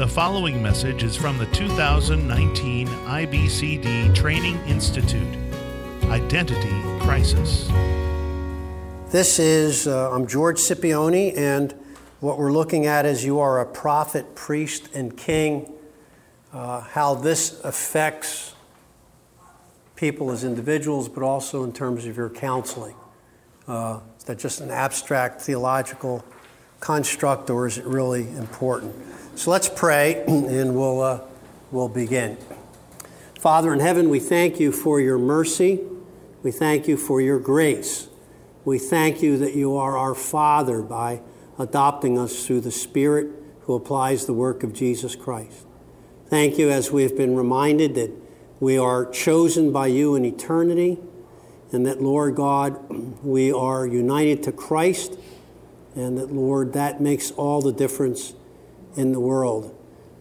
[0.00, 5.36] The following message is from the 2019 IBCD Training Institute
[6.04, 7.68] Identity Crisis.
[9.10, 11.74] This is, uh, I'm George Scipione, and
[12.20, 15.70] what we're looking at is you are a prophet, priest, and king,
[16.54, 18.54] uh, how this affects
[19.96, 22.96] people as individuals, but also in terms of your counseling.
[23.68, 26.24] Uh, is that just an abstract theological
[26.80, 28.96] construct, or is it really important?
[29.34, 31.20] So let's pray and we'll, uh,
[31.70, 32.36] we'll begin.
[33.38, 35.80] Father in heaven, we thank you for your mercy.
[36.42, 38.08] We thank you for your grace.
[38.66, 41.22] We thank you that you are our Father by
[41.58, 43.28] adopting us through the Spirit
[43.62, 45.64] who applies the work of Jesus Christ.
[46.26, 48.10] Thank you as we have been reminded that
[48.60, 50.98] we are chosen by you in eternity,
[51.72, 55.16] and that, Lord God, we are united to Christ,
[55.94, 58.34] and that, Lord, that makes all the difference
[58.96, 59.76] in the world.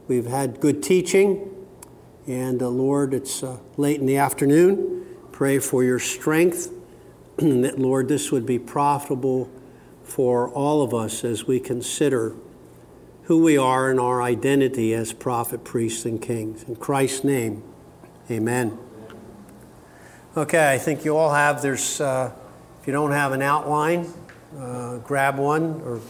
[0.08, 1.66] We've had good teaching,
[2.28, 5.06] and uh, Lord, it's uh, late in the afternoon.
[5.32, 6.72] Pray for your strength,
[7.38, 9.50] and that, Lord, this would be profitable
[10.04, 12.36] for all of us as we consider
[13.24, 16.64] who we are and our identity as prophet, priests, and kings.
[16.64, 17.62] In Christ's name,
[18.30, 18.78] amen.
[20.36, 22.32] Okay, I think you all have, there's, uh,
[22.82, 24.12] if you don't have an outline,
[24.58, 26.02] uh, grab one or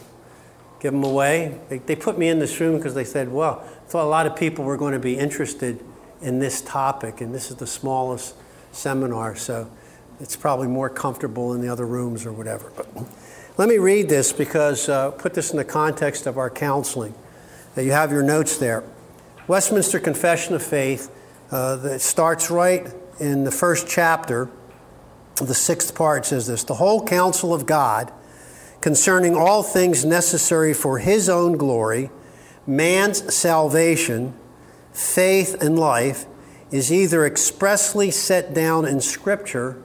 [0.80, 1.60] give them away.
[1.70, 4.26] They, they put me in this room because they said, well, I thought a lot
[4.26, 5.84] of people were going to be interested
[6.22, 8.36] in this topic, and this is the smallest
[8.72, 9.70] seminar, so
[10.20, 12.72] it's probably more comfortable in the other rooms or whatever.
[12.76, 12.88] But
[13.58, 17.14] let me read this because uh, put this in the context of our counseling.
[17.78, 18.84] Uh, you have your notes there.
[19.48, 21.10] Westminster Confession of Faith
[21.52, 24.50] uh, that starts right in the first chapter.
[25.36, 28.12] The sixth part says this: the whole counsel of God
[28.82, 32.10] concerning all things necessary for his own glory,
[32.66, 34.34] man's salvation,
[34.94, 36.26] faith, and life
[36.72, 39.82] is either expressly set down in Scripture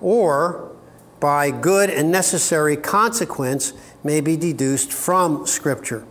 [0.00, 0.74] or
[1.20, 3.72] by good and necessary consequence
[4.04, 6.04] may be deduced from Scripture,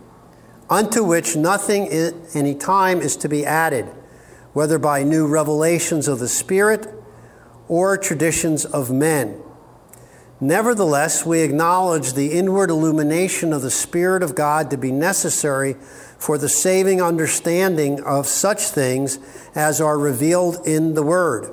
[0.68, 1.88] unto which nothing
[2.34, 3.84] any time is to be added,
[4.52, 6.92] whether by new revelations of the Spirit
[7.68, 9.40] or traditions of men
[10.42, 15.74] Nevertheless, we acknowledge the inward illumination of the Spirit of God to be necessary
[16.18, 19.20] for the saving understanding of such things
[19.54, 21.48] as are revealed in the Word,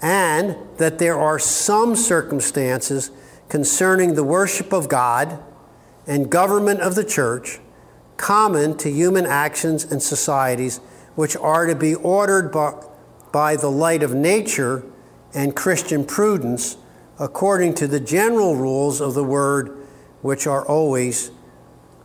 [0.00, 3.10] and that there are some circumstances
[3.50, 5.38] concerning the worship of God
[6.06, 7.58] and government of the church
[8.16, 10.78] common to human actions and societies
[11.16, 12.82] which are to be ordered by,
[13.30, 14.86] by the light of nature
[15.34, 16.78] and Christian prudence
[17.18, 19.86] according to the general rules of the word,
[20.22, 21.30] which are always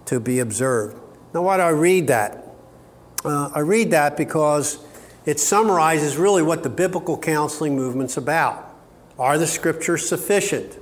[0.05, 0.99] to be observed.
[1.33, 2.47] Now, why do I read that?
[3.23, 4.79] Uh, I read that because
[5.25, 8.75] it summarizes really what the biblical counseling movement's about.
[9.19, 10.79] Are the scriptures sufficient?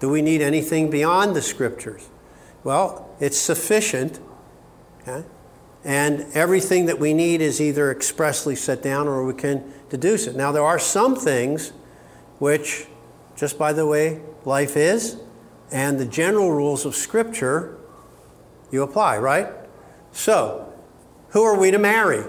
[0.00, 2.08] Do we need anything beyond the scriptures?
[2.64, 4.20] Well, it's sufficient,
[5.02, 5.26] okay?
[5.86, 10.34] and everything that we need is either expressly set down or we can deduce it.
[10.34, 11.70] Now, there are some things
[12.40, 12.88] which
[13.36, 15.18] just by the way life is,
[15.70, 17.76] and the general rules of Scripture
[18.70, 19.48] you apply, right?
[20.12, 20.72] So,
[21.30, 22.24] who are we to marry?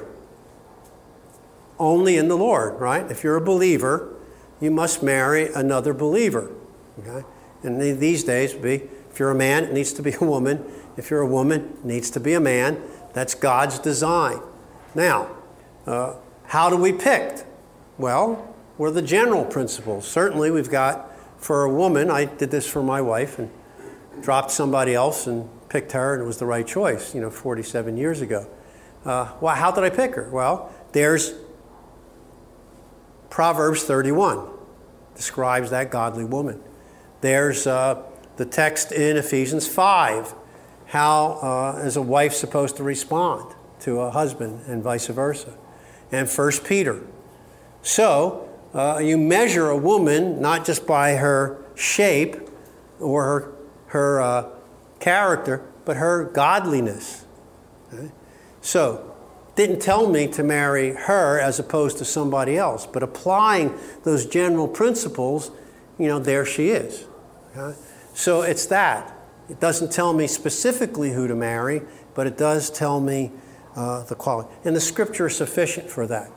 [1.80, 3.10] Only in the Lord, right?
[3.10, 4.16] If you're a believer,
[4.60, 6.52] you must marry another believer.
[7.00, 7.26] Okay?
[7.64, 10.64] And these days, be if you're a man, it needs to be a woman.
[10.96, 12.82] If you're a woman, it needs to be a man.
[13.14, 14.40] That's God's design.
[14.94, 15.30] Now,
[15.86, 17.46] uh, how do we pick?
[17.98, 20.08] Well, were the general principles.
[20.08, 23.50] Certainly, we've got for a woman, I did this for my wife and
[24.22, 27.98] dropped somebody else and picked her, and it was the right choice, you know, 47
[27.98, 28.48] years ago.
[29.06, 30.30] Uh, well, how did I pick her?
[30.30, 31.34] Well, there's
[33.30, 34.48] Proverbs 31,
[35.16, 36.62] describes that godly woman.
[37.22, 38.04] There's uh,
[38.38, 40.34] the text in Ephesians 5,
[40.88, 41.34] how
[41.78, 45.54] uh, is a wife supposed to respond to a husband and vice versa.
[46.12, 47.02] And 1 Peter.
[47.82, 52.36] So, uh, you measure a woman not just by her shape
[53.00, 53.54] or her,
[53.88, 54.50] her uh,
[55.00, 57.26] character, but her godliness.
[57.94, 58.12] Okay?
[58.62, 59.16] So,
[59.56, 63.74] didn't tell me to marry her as opposed to somebody else, but applying
[64.04, 65.50] those general principles,
[65.98, 67.06] you know, there she is.
[67.56, 67.78] Okay?
[68.14, 69.14] So it's that.
[69.50, 71.82] It doesn't tell me specifically who to marry,
[72.14, 73.32] but it does tell me
[73.76, 74.50] uh, the quality.
[74.66, 76.32] And the scripture is sufficient for that.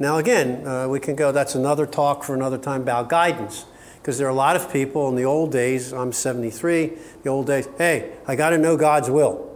[0.00, 3.66] Now, again, uh, we can go, that's another talk for another time about guidance.
[4.00, 6.92] Because there are a lot of people in the old days, I'm 73,
[7.22, 9.46] the old days, hey, I got to know God's will.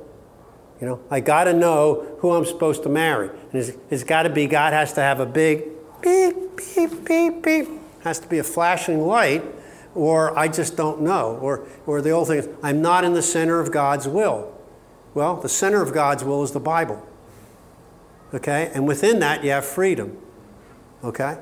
[0.82, 3.31] You know, I got to know who I'm supposed to marry.
[3.31, 5.64] And it's, it's got to be, God has to have a big
[6.02, 7.69] beep, beep, beep, beep.
[8.02, 9.43] Has to be a flashing light,
[9.94, 11.38] or I just don't know.
[11.41, 14.52] Or, or the old thing is, I'm not in the center of God's will.
[15.14, 17.08] Well, the center of God's will is the Bible.
[18.35, 18.70] Okay?
[18.75, 20.19] And within that, you have freedom.
[21.05, 21.39] Okay?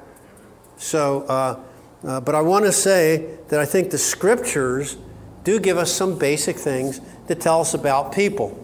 [0.76, 1.60] So, uh,
[2.04, 4.96] uh, but I want to say that I think the scriptures
[5.44, 8.58] do give us some basic things to tell us about people.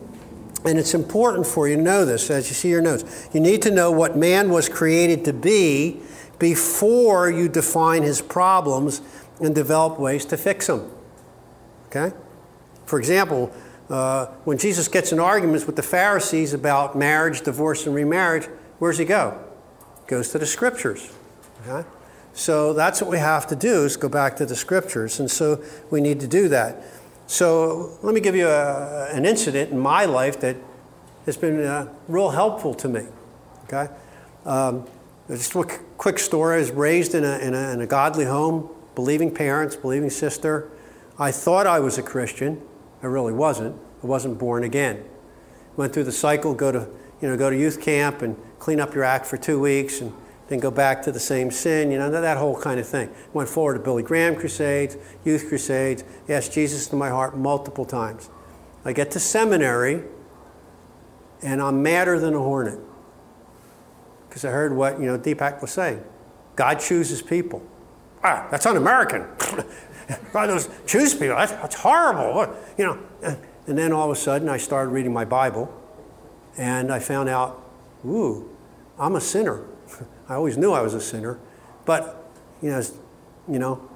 [0.64, 3.28] And it's important for you to know this as you see your notes.
[3.32, 6.00] You need to know what man was created to be
[6.38, 9.00] before you define his problems
[9.40, 10.90] and develop ways to fix them.
[11.86, 12.14] Okay?
[12.86, 13.52] For example,
[13.88, 18.46] uh, when Jesus gets in arguments with the Pharisees about marriage, divorce, and remarriage,
[18.78, 19.42] where's he go?
[20.08, 21.12] Goes to the scriptures.
[21.66, 21.88] Okay?
[22.32, 25.20] So that's what we have to do is go back to the scriptures.
[25.20, 26.82] And so we need to do that.
[27.26, 30.56] So let me give you a, an incident in my life that
[31.26, 33.06] has been uh, real helpful to me.
[33.64, 33.92] Okay?
[34.46, 34.86] Um,
[35.28, 35.64] just a
[35.98, 36.56] quick story.
[36.56, 40.70] I was raised in a, in, a, in a godly home, believing parents, believing sister.
[41.18, 42.62] I thought I was a Christian.
[43.02, 43.76] I really wasn't.
[44.02, 45.04] I wasn't born again.
[45.76, 46.88] Went through the cycle, go to,
[47.20, 50.12] you know, go to youth camp and clean up your act for two weeks and
[50.48, 53.10] then go back to the same sin, you know, that whole kind of thing.
[53.32, 58.30] Went forward to Billy Graham crusades, youth crusades, asked Jesus to my heart multiple times.
[58.84, 60.04] I get to seminary,
[61.42, 62.78] and I'm madder than a hornet.
[64.28, 66.02] Because I heard what, you know, Deepak was saying.
[66.56, 67.62] God chooses people.
[68.24, 69.26] Ah, that's un-American.
[70.32, 71.36] God choose people.
[71.36, 72.54] That's, that's horrible.
[72.78, 72.98] You know,
[73.66, 75.72] and then all of a sudden I started reading my Bible,
[76.56, 77.62] and I found out,
[78.08, 78.48] ooh,
[78.98, 79.64] I'm a sinner.
[80.28, 81.38] I always knew I was a sinner,
[81.84, 82.30] but
[82.62, 82.94] you know, as,
[83.48, 83.88] you know,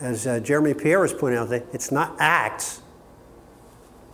[0.00, 2.82] as uh, Jeremy Pierre was pointing out, it's not acts;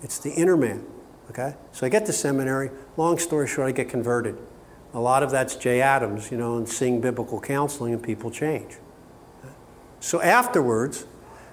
[0.03, 0.85] it's the inner man.
[1.31, 2.71] Okay, so I get to seminary.
[2.97, 4.37] Long story short, I get converted.
[4.95, 8.77] A lot of that's Jay Adams, you know, and seeing biblical counseling, and people change.
[10.01, 11.07] So afterwards,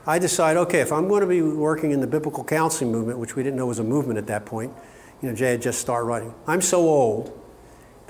[0.08, 3.36] I decide, okay, if I'm going to be working in the biblical counseling movement, which
[3.36, 4.74] we didn't know was a movement at that point,
[5.22, 6.34] you know, Jay had just started writing.
[6.48, 7.39] I'm so old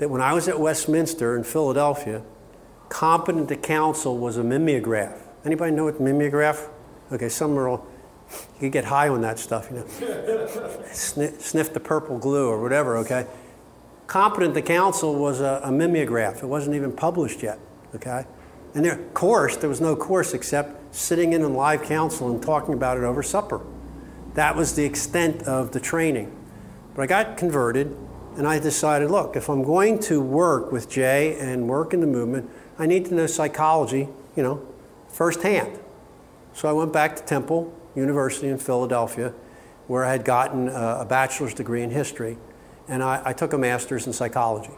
[0.00, 2.22] that when I was at Westminster in Philadelphia,
[2.88, 5.22] competent to counsel was a mimeograph.
[5.44, 6.68] Anybody know what mimeograph?
[7.12, 7.86] Okay, some are all,
[8.60, 10.86] you get high on that stuff, you know.
[10.92, 13.26] sniff, sniff, the purple glue or whatever, okay?
[14.06, 16.42] Competent to counsel was a, a mimeograph.
[16.42, 17.58] It wasn't even published yet,
[17.94, 18.24] okay?
[18.74, 22.72] And their course, there was no course except sitting in a live counsel and talking
[22.72, 23.60] about it over supper.
[24.32, 26.34] That was the extent of the training.
[26.94, 27.94] But I got converted
[28.36, 32.06] and I decided, look, if I'm going to work with Jay and work in the
[32.06, 32.48] movement,
[32.78, 34.66] I need to know psychology, you know,
[35.08, 35.78] firsthand.
[36.54, 39.34] So I went back to Temple University in Philadelphia,
[39.88, 42.38] where I had gotten a, bachelor's degree in history,
[42.88, 44.72] and I, I took a master's in psychology.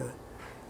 [0.00, 0.10] Okay.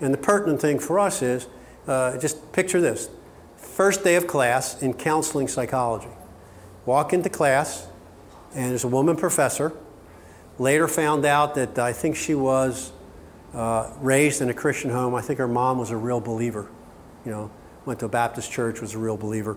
[0.00, 1.48] And the pertinent thing for us is
[1.86, 3.08] uh, just picture this
[3.56, 6.08] first day of class in counseling psychology.
[6.84, 7.88] Walk into class,
[8.54, 9.72] and there's a woman professor
[10.58, 12.92] Later found out that I think she was
[13.52, 15.14] uh, raised in a Christian home.
[15.14, 16.68] I think her mom was a real believer.
[17.24, 17.50] You know,
[17.86, 19.56] went to a Baptist church, was a real believer.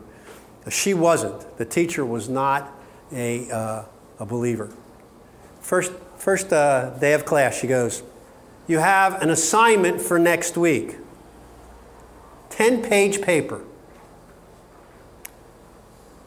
[0.69, 1.57] She wasn't.
[1.57, 2.71] The teacher was not
[3.11, 3.83] a, uh,
[4.19, 4.73] a believer.
[5.61, 8.03] First, first uh, day of class, she goes,
[8.67, 10.97] You have an assignment for next week
[12.49, 13.63] 10 page paper.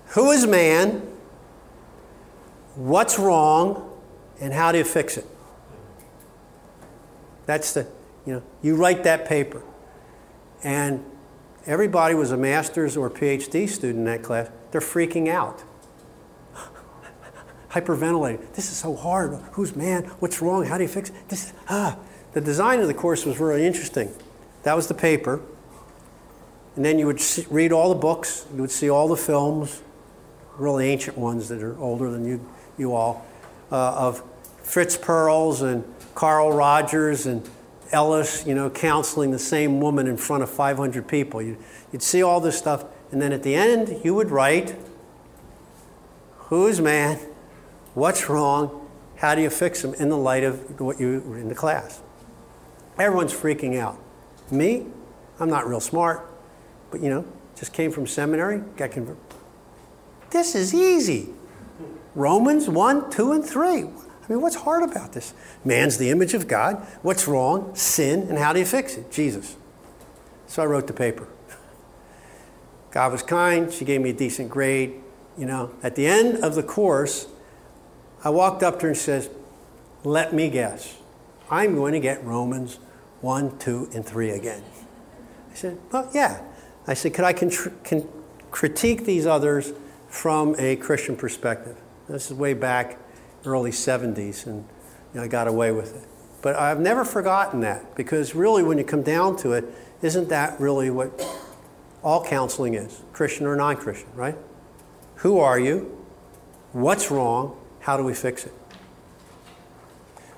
[0.09, 1.07] Who is man?
[2.75, 3.90] What's wrong?
[4.41, 5.27] And how do you fix it?
[7.47, 7.87] That's the,
[8.27, 9.63] you know, you write that paper.
[10.63, 11.05] And
[11.67, 14.51] everybody was a master's or PhD student in that class.
[14.71, 15.63] They're freaking out.
[17.71, 18.55] Hyperventilating.
[18.55, 19.35] This is so hard.
[19.53, 20.05] Who's man?
[20.21, 20.65] What's wrong?
[20.65, 21.29] How do you fix it?
[21.29, 21.99] This, ah.
[22.33, 24.13] The design of the course was really interesting.
[24.63, 25.41] That was the paper.
[26.77, 27.21] And then you would
[27.51, 29.83] read all the books, you would see all the films,
[30.57, 32.47] really ancient ones that are older than you,
[32.79, 33.27] you all,
[33.73, 34.23] uh, of
[34.71, 35.83] Fritz Perls and
[36.15, 37.49] Carl Rogers and
[37.91, 41.43] Ellis, you know, counseling the same woman in front of 500 people.
[41.43, 41.59] You'd,
[41.91, 44.77] you'd see all this stuff, and then at the end, you would write,
[46.37, 47.19] Who's man?
[47.95, 48.89] What's wrong?
[49.17, 52.01] How do you fix them in the light of what you were in the class?
[52.97, 53.99] Everyone's freaking out.
[54.53, 54.87] Me,
[55.41, 56.25] I'm not real smart,
[56.93, 57.25] but you know,
[57.57, 59.21] just came from seminary, got converted.
[60.31, 61.31] This is easy.
[62.15, 63.87] Romans 1, 2, and 3.
[64.31, 65.35] I mean, what's hard about this?
[65.65, 66.87] Man's the image of God.
[67.03, 67.75] What's wrong?
[67.75, 68.29] Sin.
[68.29, 69.11] And how do you fix it?
[69.11, 69.57] Jesus.
[70.47, 71.27] So I wrote the paper.
[72.93, 73.73] God was kind.
[73.73, 74.95] She gave me a decent grade.
[75.37, 77.27] You know, at the end of the course,
[78.23, 79.31] I walked up to her and says,
[80.05, 80.97] Let me guess.
[81.51, 82.79] I'm going to get Romans
[83.23, 84.63] 1, 2, and 3 again.
[85.51, 86.41] I said, Well, yeah.
[86.87, 87.33] I said, Could I
[88.53, 89.73] critique these others
[90.07, 91.77] from a Christian perspective?
[92.09, 92.97] This is way back
[93.45, 94.65] early 70s, and
[95.13, 96.09] you know, I got away with it.
[96.43, 99.65] But I've never forgotten that because really, when you come down to it,
[100.03, 101.11] isn't that really what
[102.03, 104.37] all counseling is, Christian or non Christian, right?
[105.17, 105.99] Who are you?
[106.73, 107.59] What's wrong?
[107.81, 108.55] How do we fix it?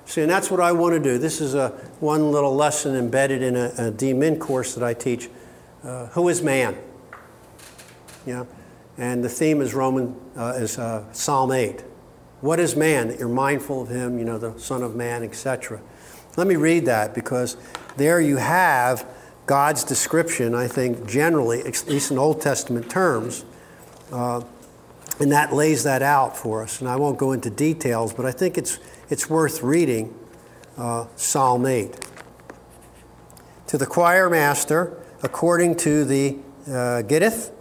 [0.05, 1.17] See, and that's what I want to do.
[1.17, 1.69] This is a
[1.99, 5.29] one little lesson embedded in a, a DMin course that I teach.
[5.83, 6.77] Uh, who is man?
[8.25, 8.45] Yeah,
[8.97, 11.83] and the theme is Roman uh, is uh, Psalm eight.
[12.43, 13.07] What is man?
[13.07, 14.19] That you're mindful of him.
[14.19, 15.79] You know, the Son of Man, etc.
[16.35, 17.55] Let me read that because
[17.95, 19.07] there you have
[19.45, 20.53] God's description.
[20.53, 23.45] I think generally, at least in Old Testament terms.
[24.11, 24.41] Uh,
[25.21, 26.81] and that lays that out for us.
[26.81, 28.77] And I won't go into details, but I think it's,
[29.09, 30.13] it's worth reading
[30.77, 31.97] uh, Psalm 8.
[33.67, 37.51] To the choir master, according to the uh, Gittith,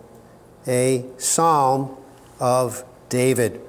[0.66, 1.96] a psalm
[2.40, 3.60] of David.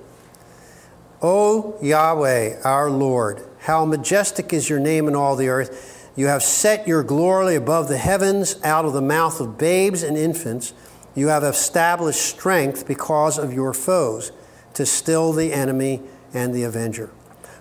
[1.25, 6.11] O Yahweh, our Lord, how majestic is your name in all the earth.
[6.17, 10.17] You have set your glory above the heavens, out of the mouth of babes and
[10.17, 10.73] infants.
[11.15, 14.33] You have established strength because of your foes
[14.73, 16.01] to still the enemy
[16.33, 17.09] and the avenger.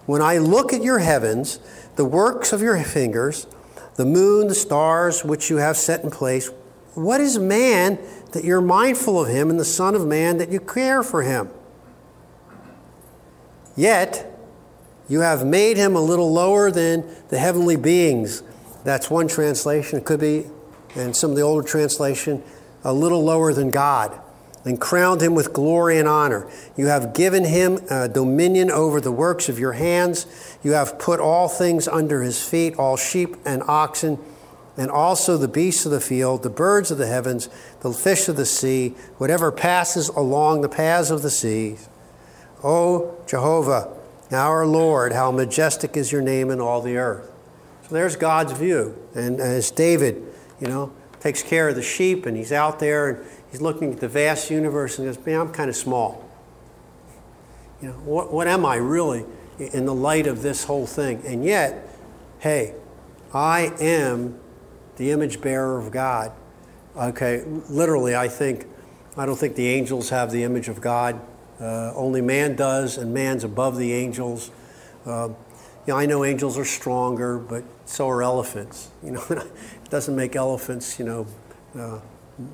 [0.06, 1.60] When I look at your heavens,
[1.94, 3.46] the works of your fingers,
[3.94, 6.50] the moon, the stars which you have set in place,
[6.94, 8.00] what is man
[8.32, 11.48] that you're mindful of him, and the Son of Man that you care for him?
[13.76, 14.28] Yet,
[15.08, 18.42] you have made him a little lower than the heavenly beings.
[18.84, 19.98] That's one translation.
[19.98, 20.46] It could be,
[20.94, 22.42] and some of the older translation,
[22.84, 24.18] a little lower than God,
[24.64, 26.48] and crowned him with glory and honor.
[26.76, 30.26] You have given him uh, dominion over the works of your hands.
[30.62, 34.18] You have put all things under his feet, all sheep and oxen,
[34.76, 37.48] and also the beasts of the field, the birds of the heavens,
[37.80, 41.88] the fish of the sea, whatever passes along the paths of the seas.
[42.62, 43.96] O Jehovah,
[44.30, 47.30] our Lord, how majestic is your name in all the earth.
[47.88, 48.96] So there's God's view.
[49.14, 50.22] And as David,
[50.60, 54.00] you know, takes care of the sheep, and he's out there and he's looking at
[54.00, 56.28] the vast universe and goes, Man, I'm kind of small.
[57.80, 59.24] You know, what, what am I really
[59.58, 61.22] in the light of this whole thing?
[61.26, 61.88] And yet,
[62.38, 62.74] hey,
[63.34, 64.38] I am
[64.96, 66.32] the image bearer of God.
[66.96, 68.66] Okay, literally, I think,
[69.16, 71.20] I don't think the angels have the image of God.
[71.62, 74.50] Uh, only man does, and man's above the angels.
[75.06, 75.28] Uh,
[75.86, 78.90] you know, I know angels are stronger, but so are elephants.
[79.02, 81.26] You know, it doesn't make elephants, you know,
[81.78, 82.00] uh,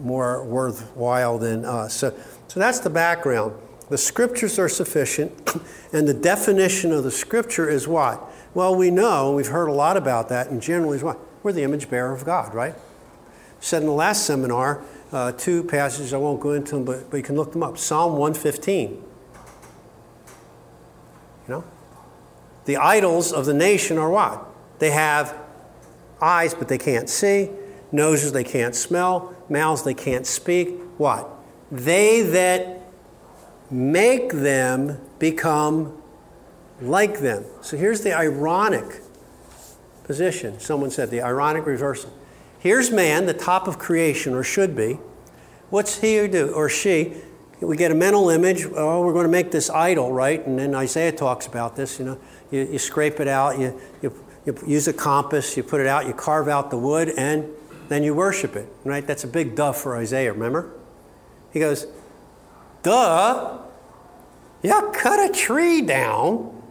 [0.02, 1.94] more worthwhile than us.
[1.94, 2.14] So,
[2.48, 3.54] so that's the background.
[3.88, 5.32] The scriptures are sufficient,
[5.92, 8.22] and the definition of the scripture is what?
[8.52, 11.18] Well, we know, we've heard a lot about that, and generally is what?
[11.42, 12.74] We're the image bearer of God, right?
[13.60, 17.16] Said in the last seminar, uh, two passages, I won't go into them, but, but
[17.16, 17.78] you can look them up.
[17.78, 18.90] Psalm 115.
[18.90, 19.02] You
[21.48, 21.64] know?
[22.66, 24.46] The idols of the nation are what?
[24.78, 25.34] They have
[26.20, 27.50] eyes, but they can't see,
[27.90, 30.78] noses they can't smell, mouths they can't speak.
[30.98, 31.28] What?
[31.70, 32.82] They that
[33.70, 36.00] make them become
[36.80, 37.44] like them.
[37.60, 39.02] So here's the ironic
[40.04, 40.60] position.
[40.60, 42.12] Someone said the ironic reversal.
[42.58, 44.98] Here's man, the top of creation, or should be.
[45.70, 47.14] What's he do, or she?
[47.60, 48.66] We get a mental image.
[48.74, 50.44] Oh, we're going to make this idol, right?
[50.46, 51.98] And then Isaiah talks about this.
[51.98, 54.12] You know, you, you scrape it out, you, you,
[54.46, 57.48] you use a compass, you put it out, you carve out the wood, and
[57.88, 59.06] then you worship it, right?
[59.06, 60.72] That's a big duh for Isaiah, remember?
[61.52, 61.86] He goes,
[62.82, 63.58] duh,
[64.62, 66.62] you cut a tree down,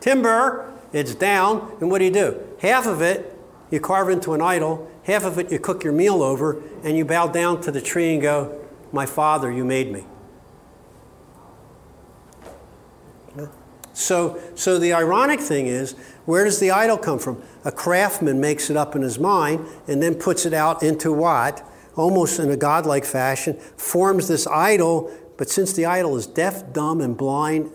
[0.00, 2.40] timber, it's down, and what do you do?
[2.60, 3.33] Half of it
[3.74, 7.04] you carve into an idol, half of it you cook your meal over, and you
[7.04, 10.04] bow down to the tree and go, My Father, you made me.
[13.92, 15.92] So, so the ironic thing is,
[16.24, 17.42] where does the idol come from?
[17.64, 21.68] A craftsman makes it up in his mind and then puts it out into what?
[21.96, 27.00] Almost in a godlike fashion, forms this idol, but since the idol is deaf, dumb,
[27.00, 27.70] and blind,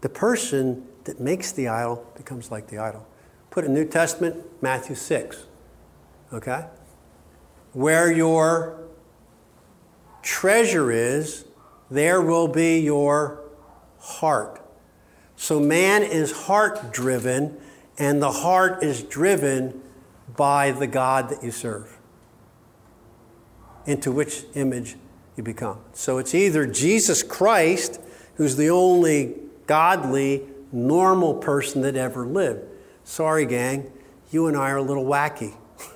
[0.00, 3.06] the person that makes the idol becomes like the idol.
[3.56, 5.46] Put in New Testament, Matthew 6.
[6.30, 6.66] Okay?
[7.72, 8.84] Where your
[10.22, 11.46] treasure is,
[11.90, 13.40] there will be your
[13.98, 14.60] heart.
[15.36, 17.56] So man is heart driven,
[17.96, 19.80] and the heart is driven
[20.36, 21.96] by the God that you serve,
[23.86, 24.96] into which image
[25.34, 25.78] you become.
[25.94, 28.02] So it's either Jesus Christ,
[28.34, 29.36] who's the only
[29.66, 32.75] godly, normal person that ever lived.
[33.06, 33.92] Sorry, gang,
[34.32, 35.54] you and I are a little wacky.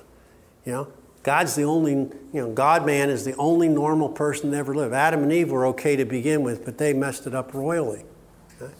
[0.65, 0.87] you know,
[1.23, 4.93] God's the only, you know, God man is the only normal person that ever lived.
[4.93, 8.05] Adam and Eve were okay to begin with, but they messed it up royally.
[8.59, 8.73] Okay?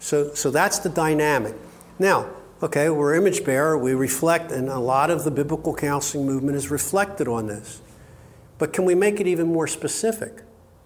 [0.00, 1.54] So, so that's the dynamic.
[1.98, 2.30] Now,
[2.62, 6.70] okay, we're image bearer, we reflect, and a lot of the biblical counseling movement is
[6.70, 7.82] reflected on this.
[8.56, 10.42] But can we make it even more specific?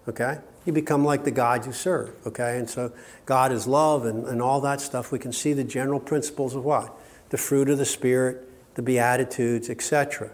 [0.09, 0.39] Okay?
[0.69, 2.59] You become like the God you serve, okay?
[2.59, 2.91] And so
[3.25, 5.11] God is love and, and all that stuff.
[5.11, 6.95] We can see the general principles of what?
[7.29, 10.29] The fruit of the Spirit, the Beatitudes, etc.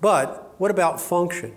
[0.00, 1.54] But what about function?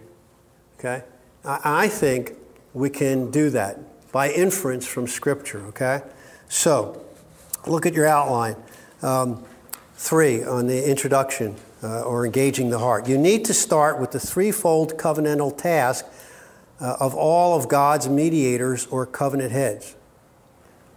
[0.77, 1.03] Okay?
[1.43, 2.33] I, I think
[2.75, 3.79] we can do that
[4.11, 6.03] by inference from Scripture, okay?
[6.47, 7.03] So,
[7.65, 8.55] look at your outline.
[9.01, 9.43] Um,
[9.95, 13.07] three on the introduction uh, or engaging the heart.
[13.07, 16.05] You need to start with the threefold covenantal task
[16.79, 19.95] uh, of all of God's mediators or covenant heads.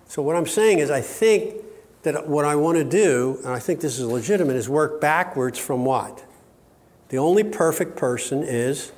[0.06, 1.54] So, what I'm saying is, I think
[2.02, 5.58] that what I want to do, and I think this is legitimate, is work backwards
[5.58, 6.24] from what?
[7.08, 8.92] The only perfect person is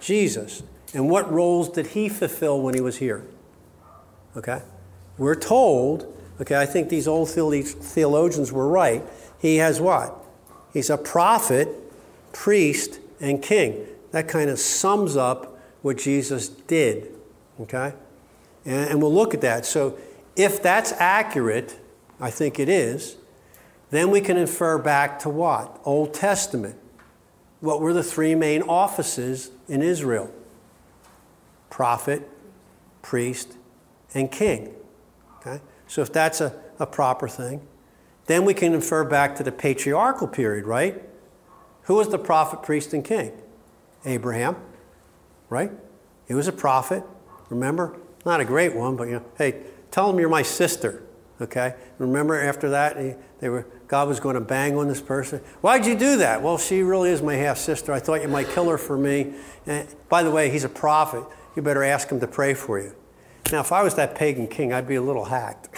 [0.00, 0.62] Jesus.
[0.92, 3.24] And what roles did he fulfill when he was here?
[4.36, 4.62] Okay?
[5.18, 9.02] We're told, okay, I think these old theologians were right.
[9.40, 10.16] He has what?
[10.72, 11.68] He's a prophet,
[12.32, 13.86] priest, and king.
[14.12, 15.53] That kind of sums up
[15.84, 17.12] what Jesus did.
[17.60, 17.92] Okay?
[18.64, 19.66] And, and we'll look at that.
[19.66, 19.98] So
[20.34, 21.78] if that's accurate,
[22.18, 23.16] I think it is,
[23.90, 25.78] then we can infer back to what?
[25.84, 26.76] Old Testament.
[27.60, 30.32] What were the three main offices in Israel?
[31.68, 32.30] Prophet,
[33.02, 33.52] priest,
[34.14, 34.74] and king.
[35.40, 35.60] Okay?
[35.86, 37.60] So if that's a, a proper thing,
[38.24, 41.02] then we can infer back to the patriarchal period, right?
[41.82, 43.32] Who was the prophet, priest, and king?
[44.06, 44.56] Abraham,
[45.48, 45.70] right?
[46.26, 47.02] He was a prophet,
[47.50, 47.96] remember?
[48.24, 51.02] Not a great one, but you know, hey, tell him you're my sister,
[51.40, 51.74] okay?
[51.98, 55.40] Remember after that, he, they were, God was going to bang on this person.
[55.60, 56.42] Why'd you do that?
[56.42, 57.92] Well, she really is my half sister.
[57.92, 59.34] I thought you might kill her for me.
[59.66, 61.24] And by the way, he's a prophet.
[61.54, 62.94] You better ask him to pray for you.
[63.52, 65.68] Now, if I was that pagan king, I'd be a little hacked.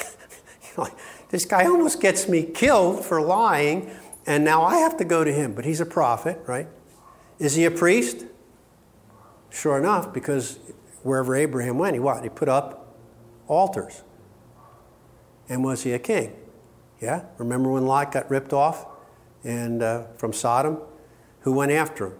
[1.30, 3.90] this guy almost gets me killed for lying,
[4.26, 5.52] and now I have to go to him.
[5.52, 6.68] But he's a prophet, right?
[7.38, 8.24] Is he a priest?
[9.50, 10.58] Sure enough, because
[11.02, 12.22] wherever Abraham went, he what?
[12.22, 12.96] He put up
[13.46, 14.02] altars.
[15.48, 16.34] And was he a king?
[17.00, 17.24] Yeah?
[17.38, 18.86] Remember when Lot got ripped off
[19.44, 20.78] and uh, from Sodom?
[21.40, 22.14] Who went after him?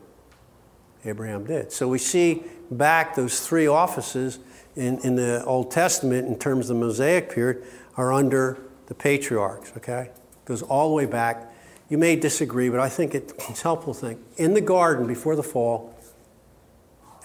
[1.05, 1.73] Abraham did.
[1.73, 4.39] So we see back those three offices
[4.75, 7.65] in, in the Old Testament in terms of the Mosaic period
[7.97, 10.11] are under the patriarchs, okay?
[10.45, 11.53] Goes all the way back.
[11.89, 14.21] You may disagree, but I think it's helpful to think.
[14.37, 15.96] In the garden before the fall,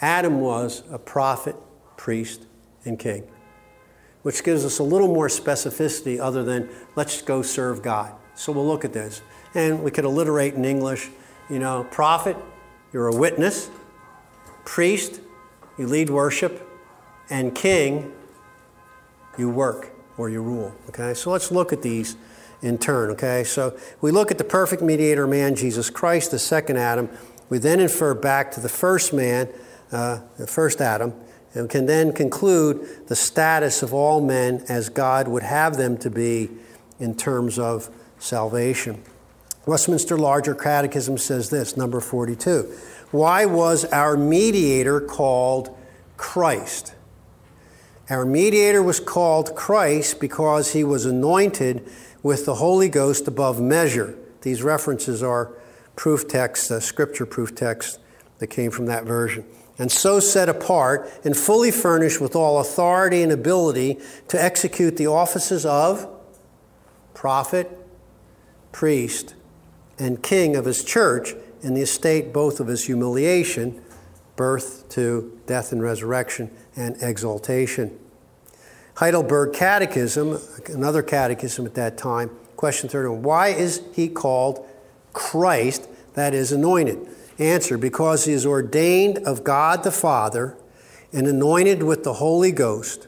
[0.01, 1.55] Adam was a prophet,
[1.95, 2.47] priest,
[2.85, 3.27] and king,
[4.23, 8.13] which gives us a little more specificity other than let's go serve God.
[8.35, 9.21] So we'll look at this.
[9.53, 11.09] And we could alliterate in English,
[11.49, 12.35] you know, prophet,
[12.91, 13.69] you're a witness,
[14.65, 15.21] priest,
[15.77, 16.67] you lead worship,
[17.29, 18.11] and king,
[19.37, 20.73] you work or you rule.
[20.89, 22.15] Okay, so let's look at these
[22.61, 23.11] in turn.
[23.11, 27.09] Okay, so we look at the perfect mediator man, Jesus Christ, the second Adam.
[27.49, 29.49] We then infer back to the first man,
[29.91, 31.13] uh, the first Adam,
[31.53, 36.09] and can then conclude the status of all men as God would have them to
[36.09, 36.49] be
[36.99, 39.03] in terms of salvation.
[39.65, 42.73] Westminster Larger Catechism says this, number 42.
[43.11, 45.77] Why was our mediator called
[46.17, 46.95] Christ?
[48.09, 51.89] Our mediator was called Christ because he was anointed
[52.23, 54.17] with the Holy Ghost above measure.
[54.41, 55.53] These references are
[55.95, 57.99] proof texts, uh, scripture proof texts
[58.39, 59.45] that came from that version.
[59.81, 65.07] And so set apart and fully furnished with all authority and ability to execute the
[65.07, 66.07] offices of
[67.15, 67.67] prophet,
[68.71, 69.33] priest,
[69.97, 73.81] and king of his church in the estate both of his humiliation,
[74.35, 77.97] birth to death and resurrection, and exaltation.
[78.97, 84.63] Heidelberg Catechism, another catechism at that time, question 31 Why is he called
[85.13, 87.07] Christ, that is, anointed?
[87.39, 90.57] Answer Because he is ordained of God the Father
[91.13, 93.07] and anointed with the Holy Ghost,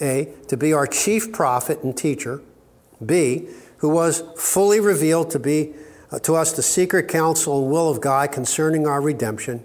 [0.00, 2.42] A, to be our chief prophet and teacher,
[3.04, 5.74] B, who was fully revealed to be
[6.10, 9.62] uh, to us the secret counsel and will of God concerning our redemption,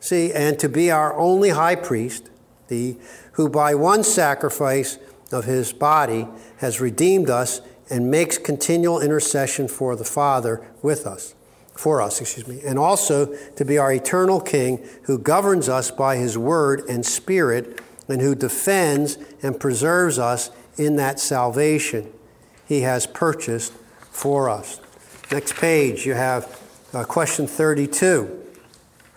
[0.00, 2.30] C, and to be our only high priest,
[2.68, 2.96] D,
[3.32, 4.98] who by one sacrifice
[5.32, 6.28] of his body
[6.58, 11.34] has redeemed us and makes continual intercession for the Father with us,
[11.78, 16.16] for us, excuse me, and also to be our eternal King who governs us by
[16.16, 22.12] his word and spirit and who defends and preserves us in that salvation
[22.66, 23.72] he has purchased
[24.10, 24.80] for us.
[25.30, 26.60] Next page, you have
[26.92, 28.46] uh, question 32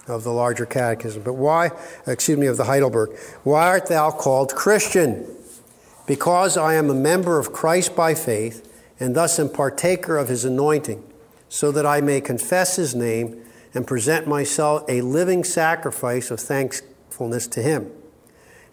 [0.08, 1.24] of the larger catechism.
[1.24, 1.71] But why,
[2.06, 5.26] excuse me, of the Heidelberg, why art thou called Christian?
[6.06, 8.67] Because I am a member of Christ by faith,
[9.00, 11.04] and thus am partaker of his anointing,
[11.51, 17.45] so that I may confess his name and present myself a living sacrifice of thankfulness
[17.47, 17.91] to him.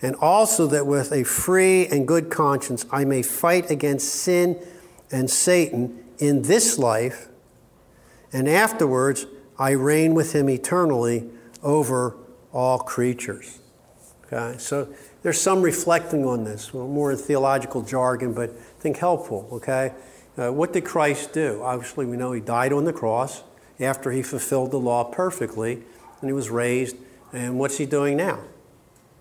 [0.01, 4.65] And also that with a free and good conscience I may fight against sin
[5.11, 7.27] and Satan in this life,
[8.33, 9.27] and afterwards
[9.59, 11.29] I reign with him eternally
[11.65, 12.15] over
[12.53, 13.59] all creatures.
[14.33, 14.87] Okay, so
[15.23, 19.49] there's some reflecting on this, more in theological jargon, but I think helpful.
[19.51, 19.95] Okay,
[20.39, 21.63] uh, what did Christ do?
[21.63, 23.43] Obviously, we know he died on the cross
[23.81, 25.83] after he fulfilled the law perfectly,
[26.21, 26.97] and he was raised.
[27.33, 28.41] And what's he doing now?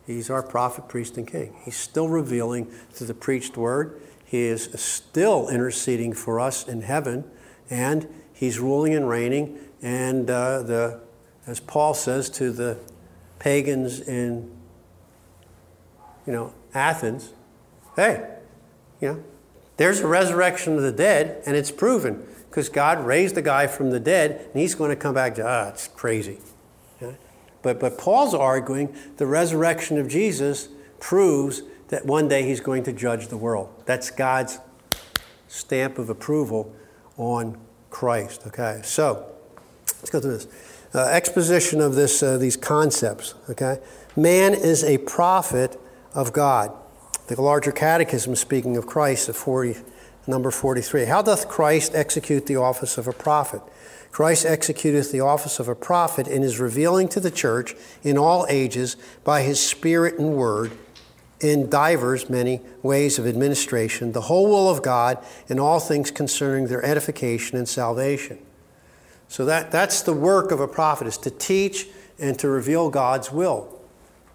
[0.06, 1.56] He's our prophet, priest, and king.
[1.64, 4.00] He's still revealing through the preached word.
[4.24, 7.26] He is still interceding for us in heaven,
[7.70, 9.60] and he's ruling and reigning.
[9.82, 11.02] And uh, the,
[11.46, 12.78] as Paul says to the
[13.40, 14.52] pagans in,
[16.26, 17.34] you know, Athens,
[17.96, 18.38] hey,
[19.02, 19.24] you know,
[19.78, 23.92] there's a resurrection of the dead, and it's proven because God raised the guy from
[23.92, 26.40] the dead, and he's going to come back to, ah, it's crazy.
[27.62, 32.94] But, but Paul's arguing the resurrection of Jesus proves that one day he's going to
[32.94, 33.84] judge the world.
[33.86, 34.60] That's God's
[35.48, 36.74] stamp of approval
[37.18, 37.58] on
[37.90, 38.44] Christ.
[38.48, 39.26] Okay, so
[39.98, 40.48] let's go through this.
[40.94, 43.34] Uh, exposition of this, uh, these concepts.
[43.50, 43.80] Okay,
[44.16, 45.80] man is a prophet
[46.14, 46.72] of God.
[47.28, 49.78] The larger catechism, speaking of Christ, at 40,
[50.28, 51.06] number 43.
[51.06, 53.62] How doth Christ execute the office of a prophet?
[54.12, 58.46] Christ executeth the office of a prophet and is revealing to the church in all
[58.50, 60.72] ages by his Spirit and word
[61.40, 66.68] in divers many ways of administration the whole will of God in all things concerning
[66.68, 68.40] their edification and salvation.
[69.28, 71.88] So that, that's the work of a prophet is to teach
[72.18, 73.80] and to reveal God's will.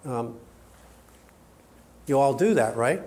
[0.04, 0.38] Um,
[2.12, 3.02] you all do that, right?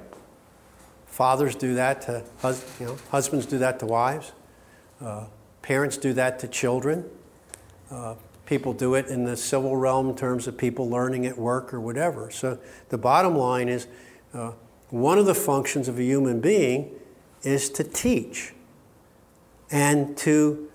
[1.06, 4.32] Fathers do that to hus- you know, husbands do that to wives.
[5.00, 5.26] Uh,
[5.62, 7.06] Parents do that to children.
[7.90, 8.14] Uh,
[8.46, 11.82] people do it in the civil realm in terms of people learning at work or
[11.82, 12.30] whatever.
[12.30, 13.88] So the bottom line is
[14.36, 14.52] uh,
[14.92, 16.92] one of the functions of a human being
[17.42, 18.54] is to teach
[19.72, 20.70] and to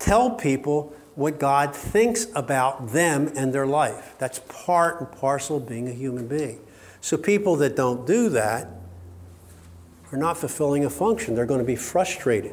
[0.00, 4.16] tell people what God thinks about them and their life.
[4.18, 6.58] That's part and parcel of being a human being.
[7.06, 8.68] So people that don't do that
[10.10, 11.36] are not fulfilling a function.
[11.36, 12.52] They're going to be frustrated.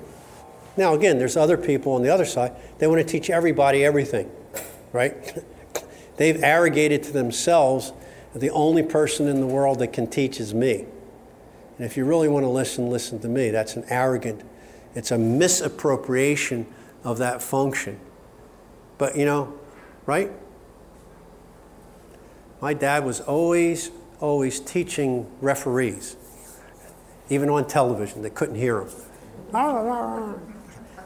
[0.77, 2.53] Now, again, there's other people on the other side.
[2.77, 4.29] They want to teach everybody everything,
[4.91, 5.43] right?
[6.17, 7.93] They've arrogated to themselves
[8.35, 10.85] the only person in the world that can teach is me.
[11.79, 13.49] And if you really want to listen, listen to me.
[13.49, 14.43] That's an arrogant,
[14.93, 16.67] it's a misappropriation
[17.03, 17.99] of that function.
[18.99, 19.57] But, you know,
[20.05, 20.31] right?
[22.61, 23.89] My dad was always,
[24.23, 26.15] always teaching referees,
[27.29, 28.21] even on television.
[28.21, 28.89] They couldn't hear him.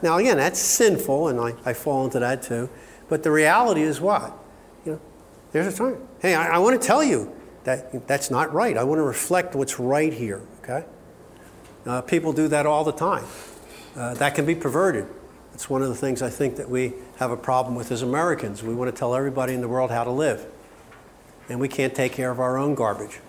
[0.00, 2.70] Now, again, that's sinful, and I, I fall into that too.
[3.08, 4.32] But the reality is what?
[4.86, 5.00] You know,
[5.50, 5.98] there's a time.
[6.20, 8.76] Hey, I, I want to tell you that that's not right.
[8.76, 10.86] I want to reflect what's right here, okay?
[11.84, 13.24] Uh, people do that all the time.
[13.96, 15.06] Uh, that can be perverted.
[15.54, 18.62] It's one of the things I think that we have a problem with as Americans.
[18.62, 20.46] We want to tell everybody in the world how to live,
[21.48, 23.20] and we can't take care of our own garbage.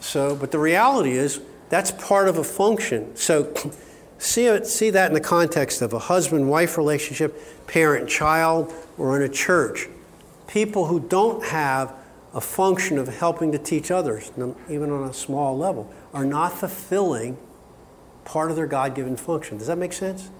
[0.00, 3.16] So, but the reality is that's part of a function.
[3.16, 3.52] So,
[4.24, 9.22] See, see that in the context of a husband wife relationship, parent child, or in
[9.22, 9.88] a church.
[10.46, 11.94] People who don't have
[12.32, 14.32] a function of helping to teach others,
[14.68, 17.36] even on a small level, are not fulfilling
[18.24, 19.58] part of their God given function.
[19.58, 20.30] Does that make sense?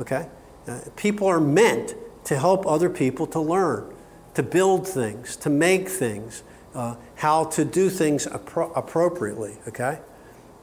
[0.00, 0.26] Okay?
[0.66, 3.93] Uh, people are meant to help other people to learn,
[4.34, 6.42] to build things, to make things,
[6.74, 9.56] uh, how to do things appro- appropriately.
[9.68, 9.98] Okay?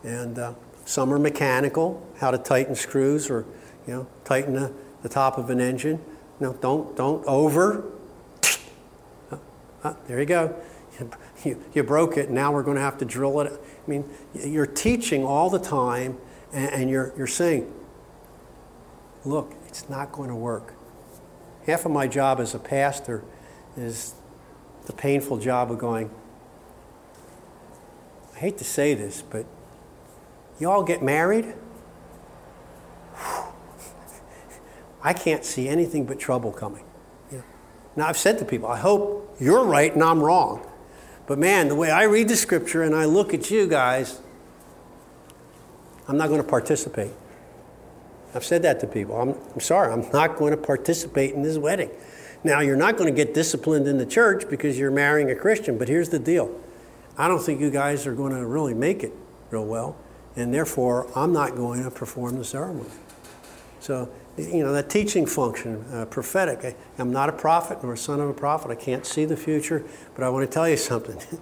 [0.04, 0.54] And uh,
[0.86, 3.46] some are mechanical, how to tighten screws or,
[3.88, 6.02] you know, tighten the, the top of an engine.
[6.40, 7.86] No, don't, don't over.
[9.84, 10.56] Ah, there you go.
[11.44, 13.52] You, you broke it, now we're going to have to drill it.
[13.52, 16.20] I mean, you're teaching all the time,
[16.54, 17.74] and, and you're, you're saying,
[19.26, 20.76] look, it's not going to work.
[21.66, 23.24] Half of my job as a pastor
[23.78, 24.14] is
[24.86, 26.10] the painful job of going,
[28.36, 29.46] I hate to say this, but
[30.60, 31.54] you all get married?
[35.04, 36.86] I can't see anything but trouble coming.
[37.32, 37.42] Yeah.
[37.96, 40.68] Now, I've said to people, I hope you're right and I'm wrong.
[41.28, 44.20] But man, the way I read the scripture and I look at you guys,
[46.08, 47.12] I'm not going to participate.
[48.34, 49.20] I've said that to people.
[49.20, 51.90] I'm, I'm sorry, I'm not going to participate in this wedding.
[52.44, 55.78] Now, you're not going to get disciplined in the church because you're marrying a Christian,
[55.78, 56.60] but here's the deal
[57.18, 59.14] I don't think you guys are going to really make it
[59.52, 59.96] real well,
[60.36, 62.90] and therefore, I'm not going to perform the ceremony.
[63.80, 66.64] So, you know, that teaching function, uh, prophetic.
[66.64, 68.72] I, I'm not a prophet nor a son of a prophet.
[68.72, 69.84] I can't see the future,
[70.16, 71.20] but I want to tell you something.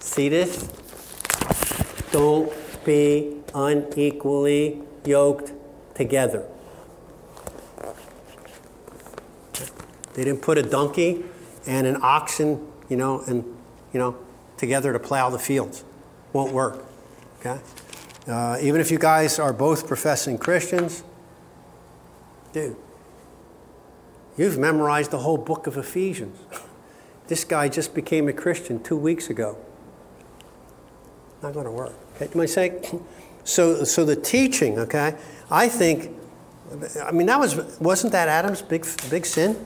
[0.00, 0.68] see this?
[2.10, 2.52] Don't
[2.84, 5.52] be unequally yoked
[5.94, 6.46] together.
[10.14, 11.24] They didn't put a donkey
[11.66, 13.44] and an oxen, you know, and
[13.92, 14.16] you know,
[14.56, 15.84] together to plow the fields.
[16.32, 16.84] Won't work.
[17.40, 17.60] Okay?
[18.26, 21.04] Uh, even if you guys are both professing Christians,
[22.52, 22.76] dude,
[24.36, 26.38] you've memorized the whole book of Ephesians.
[27.26, 29.56] This guy just became a Christian two weeks ago.
[31.42, 31.92] Not going to work.
[32.16, 32.80] Okay, you might say,
[33.44, 35.16] so, so the teaching, okay,
[35.50, 36.10] I think,
[37.02, 39.64] I mean, that was, wasn't that Adam's big, big sin?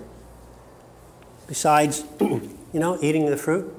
[1.48, 3.74] Besides, you know, eating the fruit?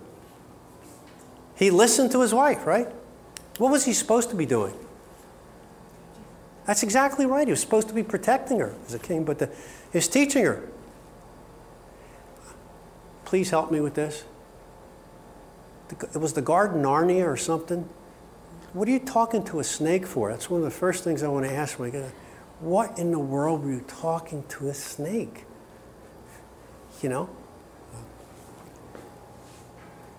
[1.56, 2.88] He listened to his wife, right?
[3.58, 4.74] What was he supposed to be doing?
[6.66, 7.48] That's exactly right.
[7.48, 9.50] He was supposed to be protecting her as a king, but the,
[9.94, 10.68] he's teaching her.
[13.26, 14.24] Please help me with this.
[15.92, 17.90] It was the Garden Narnia or something.
[18.74, 20.32] What are you talking to a snake for?
[20.32, 22.12] That's one of the first things I want to ask when I get
[22.60, 25.46] What in the world were you talking to a snake?
[27.02, 27.30] You know?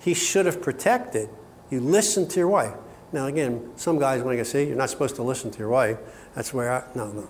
[0.01, 1.29] He should have protected.
[1.71, 2.75] You listen to your wife.
[3.13, 5.99] Now, again, some guys want to say, you're not supposed to listen to your wife.
[6.35, 7.29] That's where I, no, no.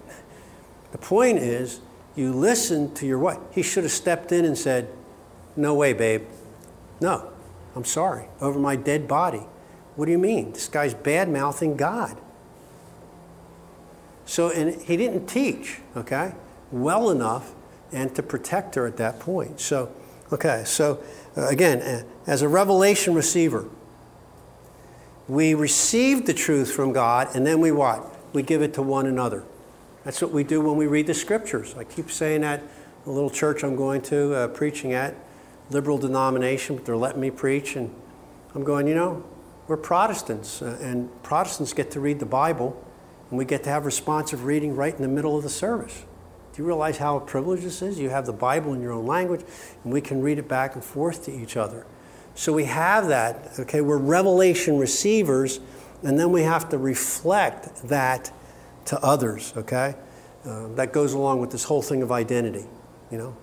[0.92, 1.80] The point is,
[2.16, 3.38] you listen to your wife.
[3.52, 4.88] He should have stepped in and said,
[5.56, 6.22] No way, babe.
[7.00, 7.30] No,
[7.74, 8.26] I'm sorry.
[8.40, 9.46] Over my dead body.
[9.96, 10.52] What do you mean?
[10.52, 12.20] This guy's bad mouthing God.
[14.26, 16.35] So, and he didn't teach, okay,
[16.70, 17.52] well enough
[17.92, 19.61] and to protect her at that point.
[19.61, 19.92] So,
[20.33, 21.02] okay, so
[21.36, 23.68] again, uh, as a revelation receiver,
[25.28, 28.16] we receive the truth from God and then we what?
[28.32, 29.44] We give it to one another.
[30.04, 31.74] That's what we do when we read the scriptures.
[31.76, 32.62] I keep saying that
[33.04, 35.14] the little church I'm going to, uh, preaching at,
[35.70, 37.76] liberal denomination, but they're letting me preach.
[37.76, 37.94] And
[38.54, 39.24] I'm going, you know,
[39.68, 42.82] we're Protestants, uh, and Protestants get to read the Bible,
[43.28, 46.04] and we get to have responsive reading right in the middle of the service.
[46.60, 47.98] You realize how a privilege this is?
[47.98, 49.40] You have the Bible in your own language,
[49.82, 51.86] and we can read it back and forth to each other.
[52.34, 53.80] So we have that, okay?
[53.80, 55.58] We're revelation receivers,
[56.02, 58.30] and then we have to reflect that
[58.84, 59.94] to others, okay?
[60.44, 62.66] Uh, that goes along with this whole thing of identity,
[63.10, 63.34] you know?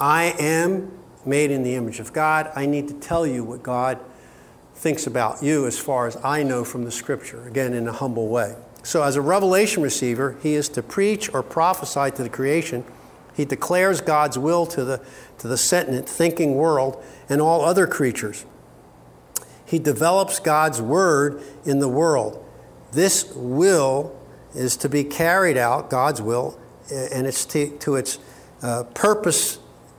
[0.00, 0.90] I am
[1.24, 2.50] made in the image of God.
[2.56, 4.00] I need to tell you what God
[4.74, 8.26] thinks about you as far as I know from the scripture, again, in a humble
[8.26, 8.56] way.
[8.84, 12.84] So, as a revelation receiver, he is to preach or prophesy to the creation.
[13.34, 15.02] He declares God's will to the,
[15.38, 18.44] to the sentient, thinking world and all other creatures.
[19.64, 22.44] He develops God's word in the world.
[22.92, 24.20] This will
[24.54, 26.60] is to be carried out, God's will,
[26.92, 28.18] and it's to, to its
[28.62, 29.58] uh, purpose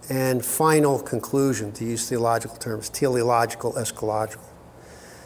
[0.10, 4.46] and final conclusion, to use theological terms, teleological, eschatological.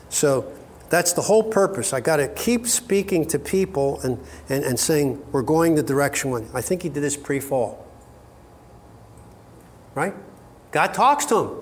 [0.07, 0.51] So
[0.89, 1.93] that's the whole purpose.
[1.93, 6.31] I got to keep speaking to people and, and, and saying, we're going the direction
[6.31, 6.49] one.
[6.53, 7.85] I think he did this pre fall.
[9.93, 10.13] Right?
[10.71, 11.57] God talks to him.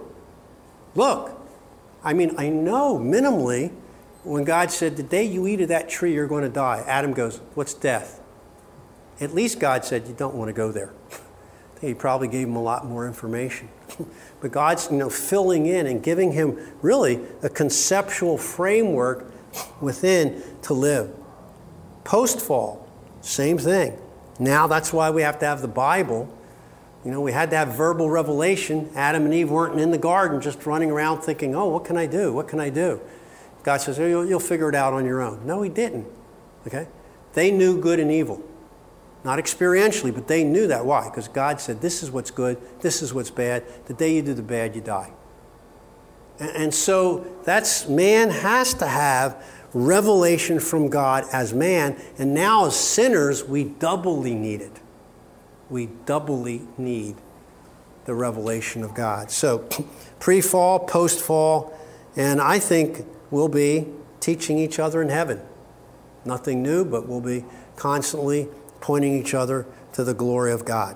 [0.96, 1.38] Look,
[2.04, 3.72] I mean, I know minimally
[4.24, 6.84] when God said, The day you eat of that tree, you're going to die.
[6.88, 8.22] Adam goes, What's death?
[9.20, 10.94] At least God said, You don't want to go there.
[11.82, 13.70] he probably gave him a lot more information.
[14.42, 19.32] But God's you know, filling in and giving him really a conceptual framework
[19.82, 21.14] within to live.
[22.04, 22.88] Post fall,
[23.22, 23.98] same thing.
[24.40, 26.34] Now that's why we have to have the Bible.
[27.04, 28.90] You know, we had to have verbal revelation.
[28.96, 32.06] Adam and Eve weren't in the garden just running around thinking, oh, what can I
[32.06, 32.34] do?
[32.34, 33.00] What can I do?
[33.64, 35.46] God says, oh, you'll, you'll figure it out on your own.
[35.46, 36.08] No, he didn't.
[36.66, 36.88] Okay?
[37.34, 38.42] They knew good and evil.
[39.28, 40.86] Not experientially, but they knew that.
[40.86, 41.10] Why?
[41.10, 43.66] Because God said, This is what's good, this is what's bad.
[43.88, 45.12] The day you do the bad, you die.
[46.40, 52.68] And, and so that's man has to have revelation from God as man, and now
[52.68, 54.80] as sinners, we doubly need it.
[55.70, 57.18] We doubly need
[58.06, 59.30] the revelation of God.
[59.30, 59.68] So,
[60.20, 61.78] pre fall, post fall,
[62.16, 63.88] and I think we'll be
[64.22, 65.42] teaching each other in heaven.
[66.24, 67.44] Nothing new, but we'll be
[67.76, 68.48] constantly
[68.82, 70.96] pointing each other to the glory of God.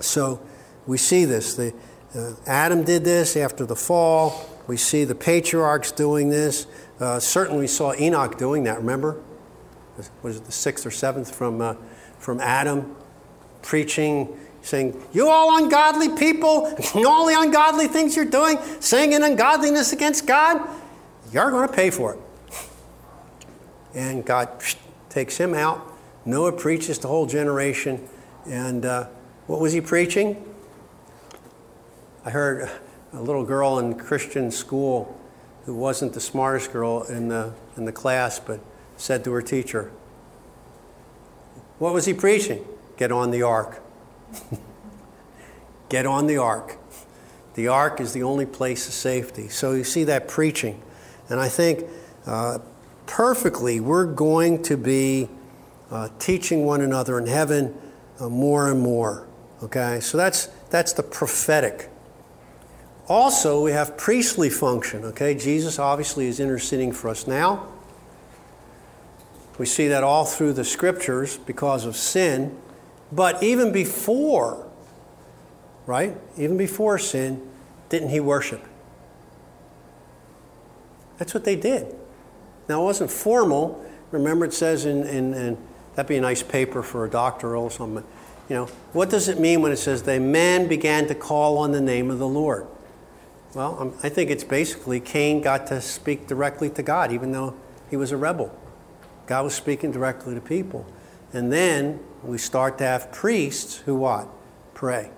[0.00, 0.40] So
[0.86, 1.54] we see this.
[1.54, 1.72] The,
[2.14, 4.46] Uh, Adam did this after the fall.
[4.68, 6.68] We see the patriarchs doing this.
[7.00, 8.78] Uh, certainly, we saw Enoch doing that.
[8.78, 9.16] Remember,
[10.22, 11.74] was it the sixth or seventh from uh,
[12.20, 12.94] from Adam,
[13.62, 14.28] preaching,
[14.62, 20.62] saying, "You all ungodly people, all the ungodly things you're doing, saying ungodliness against God,
[21.32, 22.20] you're going to pay for it."
[23.92, 24.48] And God
[25.08, 25.93] takes him out.
[26.26, 28.08] Noah preaches the whole generation,
[28.46, 29.08] and uh,
[29.46, 30.42] what was he preaching?
[32.24, 32.70] I heard
[33.12, 35.20] a little girl in Christian school
[35.66, 38.60] who wasn't the smartest girl in the, in the class, but
[38.96, 39.90] said to her teacher,
[41.78, 42.64] What was he preaching?
[42.96, 43.82] Get on the ark.
[45.88, 46.78] Get on the ark.
[47.54, 49.48] The ark is the only place of safety.
[49.48, 50.82] So you see that preaching.
[51.28, 51.84] And I think
[52.26, 52.58] uh,
[53.06, 55.28] perfectly we're going to be
[55.90, 57.74] uh, teaching one another in heaven
[58.20, 59.26] uh, more and more.
[59.62, 60.00] Okay?
[60.00, 61.90] So that's, that's the prophetic.
[63.06, 65.34] Also, we have priestly function, okay?
[65.34, 67.68] Jesus obviously is interceding for us now.
[69.58, 72.56] We see that all through the scriptures because of sin.
[73.12, 74.66] But even before,
[75.86, 76.16] right?
[76.36, 77.46] Even before sin,
[77.88, 78.64] didn't he worship?
[81.18, 81.94] That's what they did.
[82.68, 83.84] Now, it wasn't formal.
[84.10, 85.58] Remember, it says in, in, in
[85.94, 88.04] that'd be a nice paper for a doctoral or something.
[88.48, 91.72] You know, what does it mean when it says they men began to call on
[91.72, 92.66] the name of the Lord?
[93.54, 97.54] Well, um, I think it's basically Cain got to speak directly to God, even though
[97.88, 98.56] he was a rebel.
[99.26, 100.84] God was speaking directly to people.
[101.32, 104.28] And then we start to have priests who what?
[104.74, 105.10] Pray.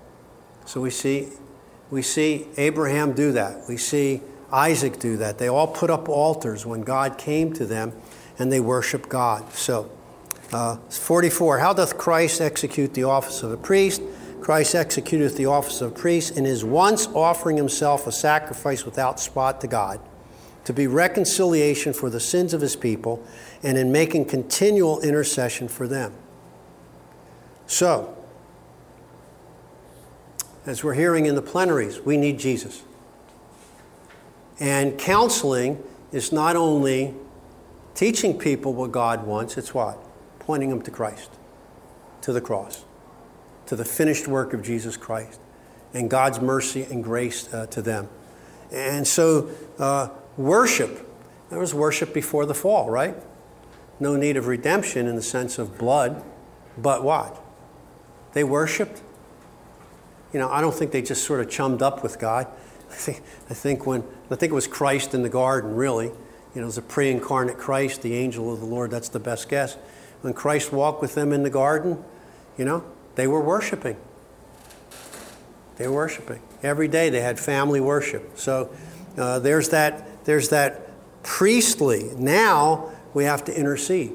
[0.66, 1.28] So we see,
[1.90, 3.68] we see Abraham do that.
[3.68, 4.20] We see
[4.52, 5.38] Isaac do that.
[5.38, 7.92] They all put up altars when God came to them
[8.38, 9.52] and they worship God.
[9.52, 9.90] So,
[10.52, 11.58] uh, 44.
[11.58, 14.02] How doth Christ execute the office of a priest?
[14.40, 19.60] Christ executeth the office of priest and is once offering himself a sacrifice without spot
[19.62, 20.00] to God,
[20.64, 23.26] to be reconciliation for the sins of his people,
[23.62, 26.12] and in making continual intercession for them.
[27.66, 28.16] So,
[30.64, 32.82] as we're hearing in the plenaries, we need Jesus.
[34.60, 35.82] And counseling
[36.12, 37.14] is not only
[37.94, 39.98] teaching people what God wants, it's what?
[40.46, 41.30] Pointing them to Christ,
[42.22, 42.86] to the cross
[43.66, 45.40] to the finished work of Jesus Christ
[45.92, 48.08] and God's mercy and grace uh, to them.
[48.72, 51.08] And so, uh, worship,
[51.50, 53.14] there was worship before the fall, right?
[54.00, 56.22] No need of redemption in the sense of blood,
[56.76, 57.40] but what?
[58.32, 59.02] They worshiped.
[60.32, 62.46] You know, I don't think they just sort of chummed up with God.
[62.90, 66.06] I think, I think when I think it was Christ in the garden, really.
[66.06, 68.90] You know, it was a pre-incarnate Christ, the angel of the Lord.
[68.90, 69.76] That's the best guess.
[70.22, 72.02] When Christ walked with them in the garden,
[72.58, 73.96] you know, they were worshiping.
[75.76, 76.40] They were worshiping.
[76.62, 78.38] Every day they had family worship.
[78.38, 78.70] So
[79.16, 80.90] uh, there's, that, there's that
[81.22, 82.10] priestly.
[82.16, 84.12] Now we have to intercede.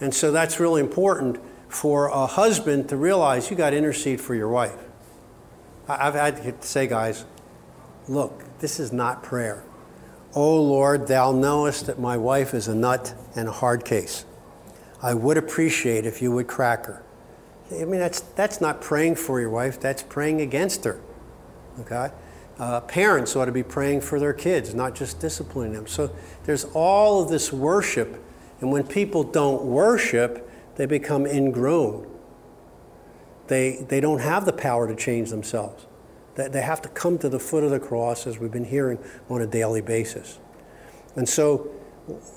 [0.00, 4.34] And so that's really important for a husband to realize you got to intercede for
[4.34, 4.78] your wife.
[5.88, 7.24] I've had to say, guys,
[8.08, 9.64] look, this is not prayer.
[10.34, 14.24] Oh Lord, thou knowest that my wife is a nut and a hard case.
[15.02, 17.02] I would appreciate if you would crack her.
[17.70, 21.00] I mean, that's, that's not praying for your wife, that's praying against her.
[21.80, 22.10] Okay?
[22.58, 25.86] Uh, parents ought to be praying for their kids, not just disciplining them.
[25.86, 26.10] So
[26.44, 28.20] there's all of this worship,
[28.60, 32.06] and when people don't worship, they become ingrown.
[33.46, 35.86] They, they don't have the power to change themselves.
[36.34, 38.98] They, they have to come to the foot of the cross, as we've been hearing
[39.30, 40.38] on a daily basis.
[41.14, 41.70] And so,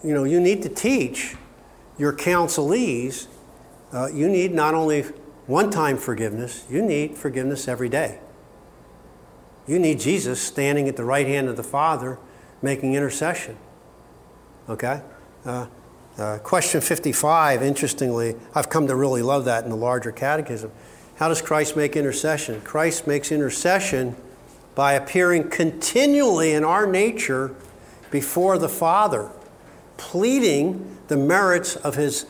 [0.03, 1.35] you know, you need to teach
[1.97, 3.27] your counselees.
[3.91, 5.03] Uh, you need not only
[5.47, 8.19] one time forgiveness, you need forgiveness every day.
[9.67, 12.17] You need Jesus standing at the right hand of the Father
[12.61, 13.57] making intercession.
[14.69, 15.01] Okay?
[15.45, 15.67] Uh,
[16.17, 20.71] uh, question 55, interestingly, I've come to really love that in the larger catechism.
[21.15, 22.61] How does Christ make intercession?
[22.61, 24.15] Christ makes intercession
[24.75, 27.55] by appearing continually in our nature
[28.09, 29.29] before the Father,
[29.97, 32.25] pleading the merits of his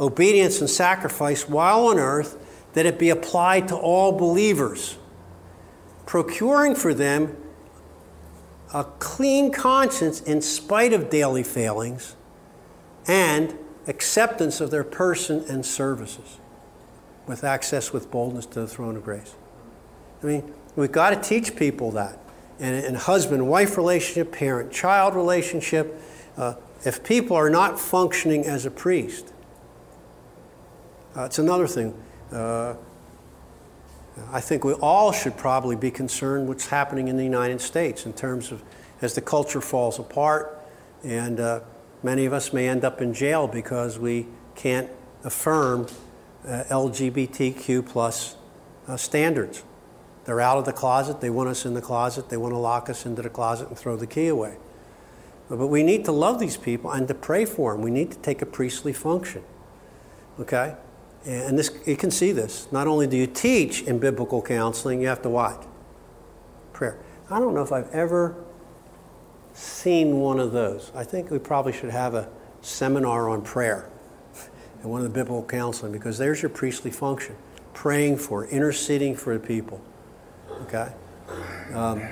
[0.00, 2.36] obedience and sacrifice while on earth
[2.72, 4.98] that it be applied to all believers,
[6.04, 7.36] procuring for them
[8.72, 12.16] a clean conscience in spite of daily failings
[13.06, 13.56] and
[13.86, 16.40] acceptance of their person and services
[17.28, 19.36] with access with boldness to the throne of grace.
[20.24, 22.18] I mean, we've got to teach people that.
[22.58, 26.00] And in husband wife relationship, parent child relationship,
[26.36, 26.54] uh,
[26.84, 29.32] if people are not functioning as a priest,
[31.16, 31.94] uh, it's another thing.
[32.32, 32.74] Uh,
[34.32, 38.12] I think we all should probably be concerned what's happening in the United States in
[38.12, 38.62] terms of
[39.00, 40.60] as the culture falls apart,
[41.02, 41.60] and uh,
[42.02, 44.88] many of us may end up in jail because we can't
[45.24, 45.86] affirm
[46.46, 48.36] uh, LGBTQ plus
[48.86, 49.62] uh, standards.
[50.24, 51.20] They're out of the closet.
[51.20, 52.28] They want us in the closet.
[52.28, 54.56] They want to lock us into the closet and throw the key away.
[55.48, 57.82] But we need to love these people and to pray for them.
[57.82, 59.42] We need to take a priestly function.
[60.40, 60.74] Okay?
[61.26, 62.68] And this, you can see this.
[62.72, 65.66] Not only do you teach in biblical counseling, you have to what?
[66.72, 66.98] Prayer.
[67.30, 68.36] I don't know if I've ever
[69.54, 70.90] seen one of those.
[70.94, 72.28] I think we probably should have a
[72.60, 73.88] seminar on prayer
[74.82, 77.36] and one of the biblical counseling because there's your priestly function
[77.72, 79.80] praying for, interceding for the people.
[80.62, 80.92] Okay?
[81.74, 82.02] Um,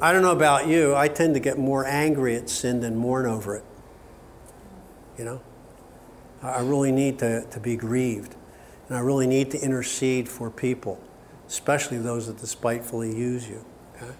[0.00, 3.26] I don't know about you, I tend to get more angry at sin than mourn
[3.26, 3.64] over it.
[5.18, 5.40] You know?
[6.42, 8.34] I really need to, to be grieved.
[8.88, 11.00] And I really need to intercede for people,
[11.48, 13.64] especially those that despitefully use you.
[13.96, 14.12] Okay?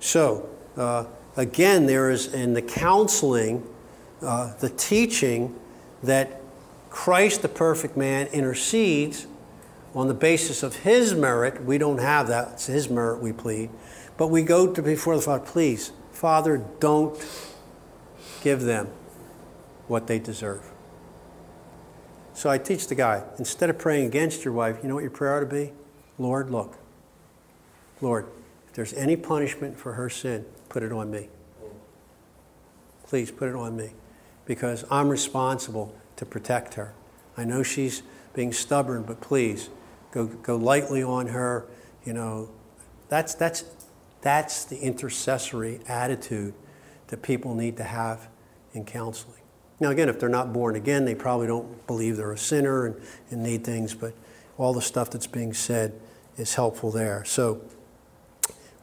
[0.00, 1.06] So, uh,
[1.36, 3.66] again, there is in the counseling,
[4.22, 5.58] uh, the teaching
[6.02, 6.40] that
[6.90, 9.26] Christ, the perfect man, intercedes
[9.94, 11.64] on the basis of his merit.
[11.64, 13.70] We don't have that, it's his merit we plead.
[14.20, 17.18] But we go to before the Father, please, Father, don't
[18.42, 18.88] give them
[19.88, 20.60] what they deserve.
[22.34, 25.10] So I teach the guy, instead of praying against your wife, you know what your
[25.10, 25.72] prayer ought to be?
[26.18, 26.76] Lord, look.
[28.02, 28.26] Lord,
[28.68, 31.28] if there's any punishment for her sin, put it on me.
[33.06, 33.92] Please put it on me
[34.44, 36.92] because I'm responsible to protect her.
[37.38, 38.02] I know she's
[38.34, 39.70] being stubborn, but please
[40.12, 41.64] go, go lightly on her.
[42.04, 42.50] You know,
[43.08, 43.64] that's, that's,
[44.22, 46.54] that's the intercessory attitude
[47.08, 48.28] that people need to have
[48.72, 49.40] in counseling.
[49.80, 53.00] Now, again, if they're not born again, they probably don't believe they're a sinner and,
[53.30, 54.12] and need things, but
[54.58, 55.98] all the stuff that's being said
[56.36, 57.24] is helpful there.
[57.24, 57.62] So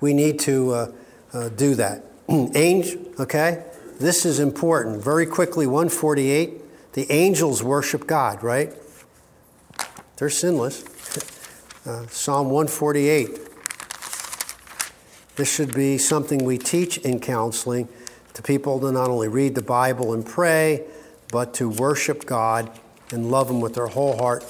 [0.02, 0.92] we need to uh,
[1.34, 2.04] uh, do that.
[2.30, 3.64] Angel, okay?
[4.00, 5.04] This is important.
[5.04, 6.94] Very quickly, 148.
[6.94, 8.74] The angels worship God, right?
[10.18, 10.84] They're sinless.
[11.88, 13.47] Uh, Psalm 148.
[15.38, 17.88] This should be something we teach in counseling
[18.34, 20.84] to people to not only read the Bible and pray,
[21.32, 22.72] but to worship God
[23.12, 24.44] and love Him with their whole heart,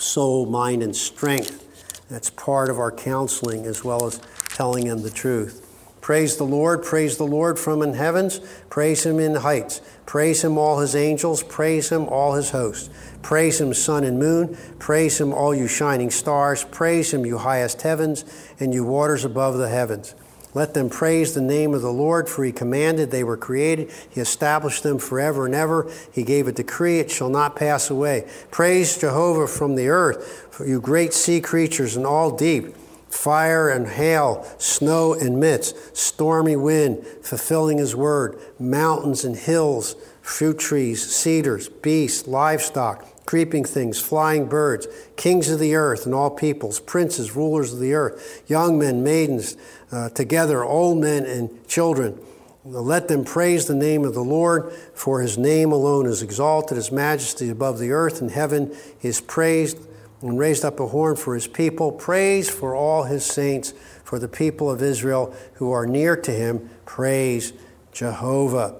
[0.00, 2.08] soul, mind, and strength.
[2.08, 5.69] That's part of our counseling as well as telling them the truth.
[6.00, 8.40] Praise the Lord, praise the Lord from in heavens,
[8.70, 12.88] praise Him in heights, praise Him all His angels, praise Him all His hosts.
[13.22, 17.82] Praise Him, sun and moon, praise Him, all you shining stars, praise Him, you highest
[17.82, 18.24] heavens,
[18.58, 20.14] and you waters above the heavens.
[20.52, 23.90] Let them praise the name of the Lord, for he commanded they were created.
[24.10, 25.88] He established them forever and ever.
[26.10, 28.28] He gave a decree, it shall not pass away.
[28.50, 32.74] Praise Jehovah from the earth, for you great sea creatures and all deep.
[33.10, 40.58] Fire and hail, snow and mist, stormy wind, fulfilling his word, mountains and hills, fruit
[40.58, 46.80] trees, cedars, beasts, livestock creeping things, flying birds, kings of the earth and all peoples,
[46.80, 49.56] princes, rulers of the earth, young men, maidens,
[49.92, 52.18] uh, together, old men and children.
[52.64, 56.90] Let them praise the name of the Lord, for his name alone is exalted, his
[56.90, 59.78] majesty above the earth and heaven is praised,
[60.20, 61.92] and raised up a horn for his people.
[61.92, 63.72] Praise for all his saints,
[64.04, 66.70] for the people of Israel who are near to him.
[66.84, 67.52] Praise
[67.92, 68.76] Jehovah.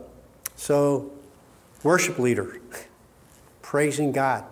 [0.57, 1.11] So,
[1.83, 2.61] worship leader,
[3.63, 4.45] praising God,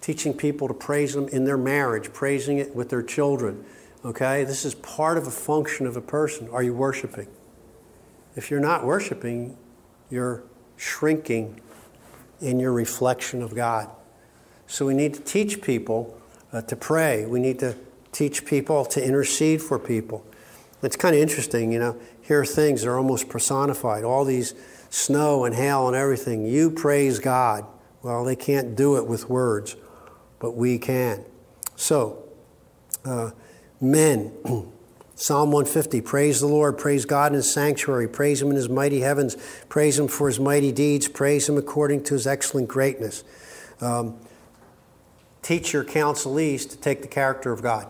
[0.00, 3.64] teaching people to praise Him in their marriage, praising it with their children
[4.04, 4.44] Okay?
[4.44, 6.48] This is part of a function of a person.
[6.50, 7.28] Are you worshiping?
[8.34, 9.56] If you're not worshiping,
[10.10, 10.42] you're
[10.76, 11.60] shrinking
[12.40, 13.88] in your reflection of God.
[14.66, 16.18] So we need to teach people
[16.52, 17.26] uh, to pray.
[17.26, 17.76] We need to
[18.12, 20.24] teach people to intercede for people.
[20.82, 24.04] It's kind of interesting, you know, here things are almost personified.
[24.04, 24.54] All these
[24.90, 26.44] snow and hail and everything.
[26.44, 27.64] You praise God.
[28.02, 29.76] Well, they can't do it with words,
[30.40, 31.24] but we can.
[31.76, 32.24] So,
[33.04, 33.30] uh,
[33.80, 34.32] men.
[35.14, 39.00] Psalm 150 Praise the Lord, praise God in his sanctuary, praise him in his mighty
[39.00, 39.36] heavens,
[39.68, 43.22] praise him for his mighty deeds, praise him according to his excellent greatness.
[43.80, 44.18] Um,
[45.42, 47.86] teach your counselees to take the character of God.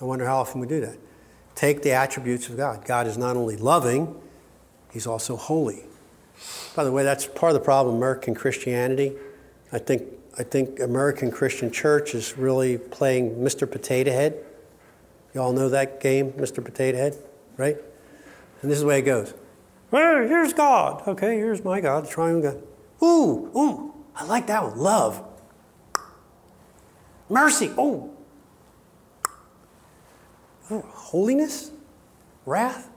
[0.00, 0.98] I wonder how often we do that.
[1.54, 2.84] Take the attributes of God.
[2.84, 4.14] God is not only loving,
[4.92, 5.84] he's also holy.
[6.74, 9.12] By the way, that's part of the problem American Christianity.
[9.72, 10.04] I think
[10.38, 13.70] I think American Christian Church is really playing Mr.
[13.70, 14.42] Potato Head.
[15.34, 16.64] You all know that game, Mr.
[16.64, 17.16] Potato Head,
[17.56, 17.76] right?
[18.62, 19.34] And this is the way it goes.
[19.90, 21.06] Well, here's God.
[21.06, 22.62] Okay, here's my God, the triune God.
[23.02, 24.78] Ooh, ooh, I like that one.
[24.78, 25.22] Love.
[27.30, 27.70] Mercy.
[27.78, 28.10] Oh.
[30.70, 30.84] oh.
[30.90, 31.70] Holiness?
[32.44, 32.90] Wrath?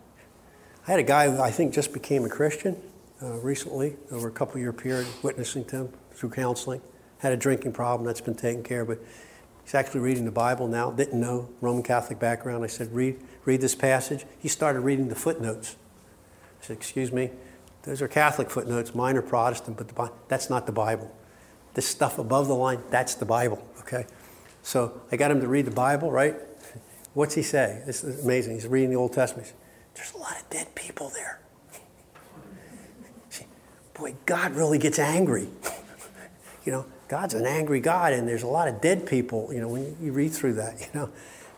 [0.85, 2.75] I had a guy who I think just became a Christian
[3.21, 6.81] uh, recently, over a couple year period, witnessing to him through counseling.
[7.19, 8.99] Had a drinking problem that's been taken care of, but
[9.63, 10.91] he's actually reading the Bible now.
[10.91, 12.65] Didn't know Roman Catholic background.
[12.65, 14.25] I said, read, read this passage.
[14.39, 15.77] He started reading the footnotes.
[16.61, 17.31] I said, excuse me,
[17.83, 18.93] those are Catholic footnotes.
[18.93, 21.13] Mine are Protestant, but the, that's not the Bible.
[21.75, 24.05] This stuff above the line, that's the Bible, okay?
[24.63, 26.35] So I got him to read the Bible, right?
[27.13, 27.83] What's he say?
[27.85, 28.55] This is amazing.
[28.55, 29.53] He's reading the Old Testament.
[29.93, 31.39] There's a lot of dead people there.
[33.93, 35.47] Boy, God really gets angry.
[36.65, 39.67] you know, God's an angry God, and there's a lot of dead people, you know,
[39.67, 41.09] when you read through that, you know.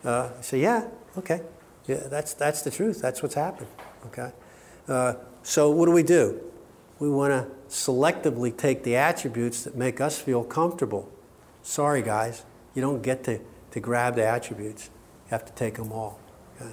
[0.04, 0.86] Uh, so, yeah,
[1.16, 1.40] okay.
[1.86, 3.00] Yeah, that's, that's the truth.
[3.00, 3.68] That's what's happened,
[4.06, 4.32] okay?
[4.86, 6.42] Uh, so, what do we do?
[6.98, 11.10] We want to selectively take the attributes that make us feel comfortable.
[11.62, 12.44] Sorry, guys,
[12.76, 13.40] you don't get to,
[13.72, 14.90] to grab the attributes.
[15.24, 16.20] You have to take them all.
[16.60, 16.70] Okay?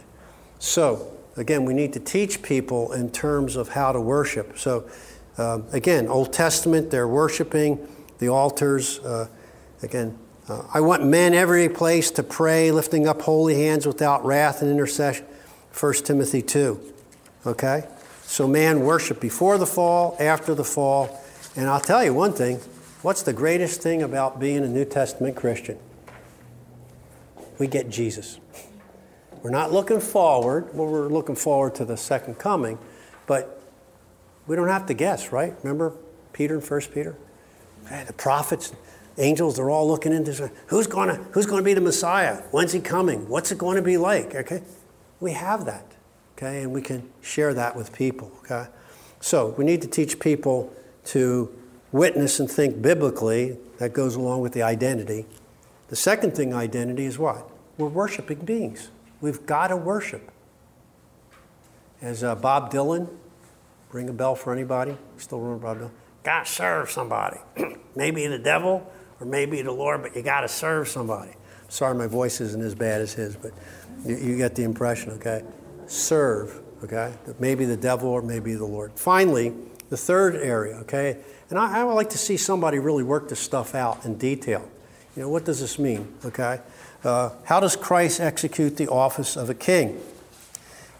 [0.59, 4.59] So, again, we need to teach people in terms of how to worship.
[4.59, 4.87] So,
[5.37, 7.87] um, again, Old Testament, they're worshiping
[8.19, 8.99] the altars.
[8.99, 9.27] Uh,
[9.81, 14.61] again, uh, I want men every place to pray, lifting up holy hands without wrath
[14.61, 15.25] and intercession.
[15.79, 16.93] 1 Timothy 2.
[17.45, 17.87] Okay?
[18.23, 21.21] So man worship before the fall, after the fall.
[21.55, 22.57] And I'll tell you one thing
[23.03, 25.77] what's the greatest thing about being a New Testament Christian?
[27.59, 28.39] We get Jesus.
[29.41, 32.77] We're not looking forward, well, we're looking forward to the second coming,
[33.27, 33.61] but
[34.47, 35.53] we don't have to guess, right?
[35.63, 35.93] Remember
[36.31, 37.15] Peter and First Peter?
[38.07, 38.73] The prophets,
[39.17, 42.37] angels, they're all looking into who's gonna who's gonna be the Messiah?
[42.51, 43.27] When's he coming?
[43.27, 44.33] What's it going to be like?
[44.33, 44.61] Okay?
[45.19, 45.93] We have that
[46.43, 46.63] okay?
[46.63, 48.69] And we can share that with people, okay?
[49.19, 50.73] So we need to teach people
[51.05, 51.53] to
[51.91, 53.57] witness and think biblically.
[53.79, 55.25] That goes along with the identity.
[55.93, 57.47] The second thing, identity, is what?
[57.77, 58.89] We're worshiping beings.
[59.21, 60.31] We've got to worship.
[62.01, 63.07] As uh, Bob Dylan,
[63.91, 64.97] ring a bell for anybody?
[65.17, 65.91] Still remember Bob Dylan?
[66.23, 67.37] Got to serve somebody.
[67.95, 71.33] maybe the devil or maybe the Lord, but you got to serve somebody.
[71.69, 73.51] Sorry, my voice isn't as bad as his, but
[74.03, 75.43] you, you get the impression, okay?
[75.85, 77.13] serve, okay?
[77.37, 78.93] Maybe the devil or maybe the Lord.
[78.95, 79.53] Finally,
[79.89, 81.19] the third area, okay?
[81.51, 84.67] And I, I would like to see somebody really work this stuff out in detail.
[85.15, 86.59] You know, what does this mean, okay?
[87.03, 89.99] Uh, how does Christ execute the office of a king?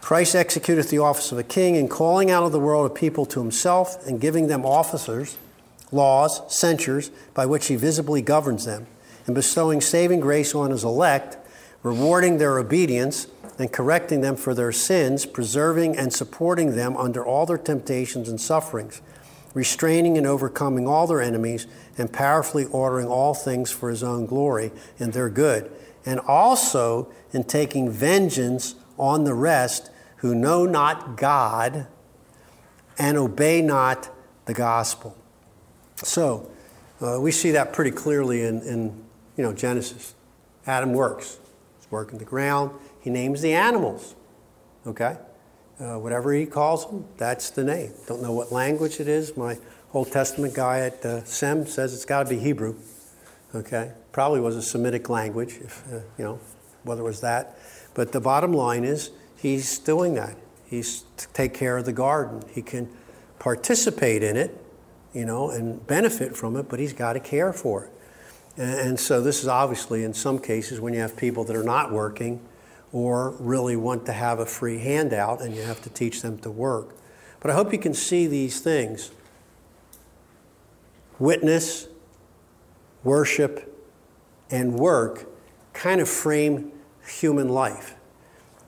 [0.00, 3.26] Christ executeth the office of a king in calling out of the world a people
[3.26, 5.36] to himself and giving them officers,
[5.90, 8.86] laws, censures by which he visibly governs them,
[9.26, 11.38] and bestowing saving grace on his elect,
[11.82, 13.26] rewarding their obedience
[13.58, 18.40] and correcting them for their sins, preserving and supporting them under all their temptations and
[18.40, 19.00] sufferings,
[19.54, 21.66] restraining and overcoming all their enemies,
[21.96, 25.70] and powerfully ordering all things for his own glory and their good,
[26.04, 31.86] and also in taking vengeance on the rest who know not God
[32.98, 34.10] and obey not
[34.46, 35.16] the gospel.
[35.96, 36.50] So,
[37.00, 39.04] uh, we see that pretty clearly in, in
[39.36, 40.14] you know, Genesis.
[40.66, 41.38] Adam works.
[41.78, 42.70] He's working the ground.
[43.00, 44.14] He names the animals.
[44.86, 45.16] Okay?
[45.78, 47.92] Uh, whatever he calls them, that's the name.
[48.06, 49.36] Don't know what language it is.
[49.36, 49.58] My
[49.94, 52.74] Old Testament guy at uh, SEM says it's got to be Hebrew.
[53.54, 53.92] Okay?
[54.10, 56.40] Probably was a Semitic language, if, uh, you know,
[56.82, 57.56] whether it was that.
[57.94, 60.36] But the bottom line is he's doing that.
[60.66, 62.42] He's to take care of the garden.
[62.52, 62.88] He can
[63.38, 64.60] participate in it,
[65.12, 67.92] you know, and benefit from it, but he's got to care for it.
[68.56, 71.62] And, and so this is obviously in some cases when you have people that are
[71.62, 72.40] not working
[72.90, 76.50] or really want to have a free handout and you have to teach them to
[76.50, 76.96] work.
[77.38, 79.12] But I hope you can see these things
[81.18, 81.88] witness,
[83.02, 83.70] worship,
[84.50, 85.26] and work
[85.72, 86.72] kind of frame
[87.06, 87.94] human life.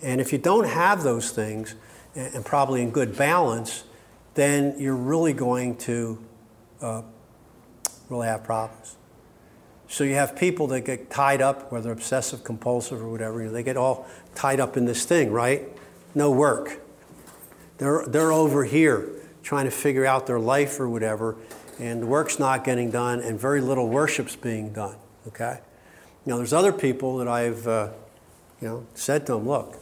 [0.03, 1.75] And if you don't have those things,
[2.15, 3.85] and probably in good balance,
[4.35, 6.19] then you're really going to
[6.81, 7.03] uh,
[8.09, 8.97] really have problems.
[9.89, 13.77] So you have people that get tied up, whether obsessive compulsive or whatever, they get
[13.77, 15.63] all tied up in this thing, right?
[16.15, 16.81] No work.
[17.79, 19.11] They're, they're over here
[19.43, 21.37] trying to figure out their life or whatever,
[21.79, 24.97] and the work's not getting done, and very little worship's being done,
[25.29, 25.61] okay?
[26.25, 27.91] Now, there's other people that I've, uh,
[28.61, 29.79] you know, said to them, look,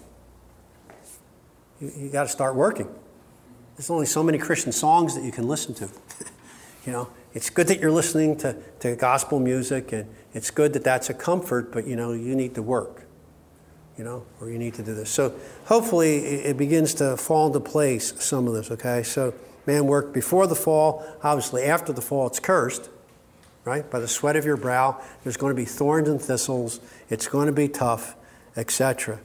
[1.80, 2.88] you, you got to start working.
[3.76, 5.88] There's only so many Christian songs that you can listen to,
[6.86, 7.08] you know?
[7.34, 11.14] it's good that you're listening to, to gospel music and it's good that that's a
[11.14, 13.06] comfort, but you know, you need to work,
[13.98, 15.10] you know, or you need to do this.
[15.10, 15.34] So
[15.66, 19.02] hopefully it begins to fall into place, some of this, okay?
[19.02, 19.34] So
[19.66, 22.90] man worked before the fall, obviously after the fall it's cursed,
[23.64, 23.88] right?
[23.90, 25.00] By the sweat of your brow.
[25.22, 26.80] There's going to be thorns and thistles.
[27.08, 28.16] It's going to be tough,
[28.56, 29.20] etc.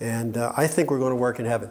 [0.00, 1.70] And uh, I think we're going to work in heaven.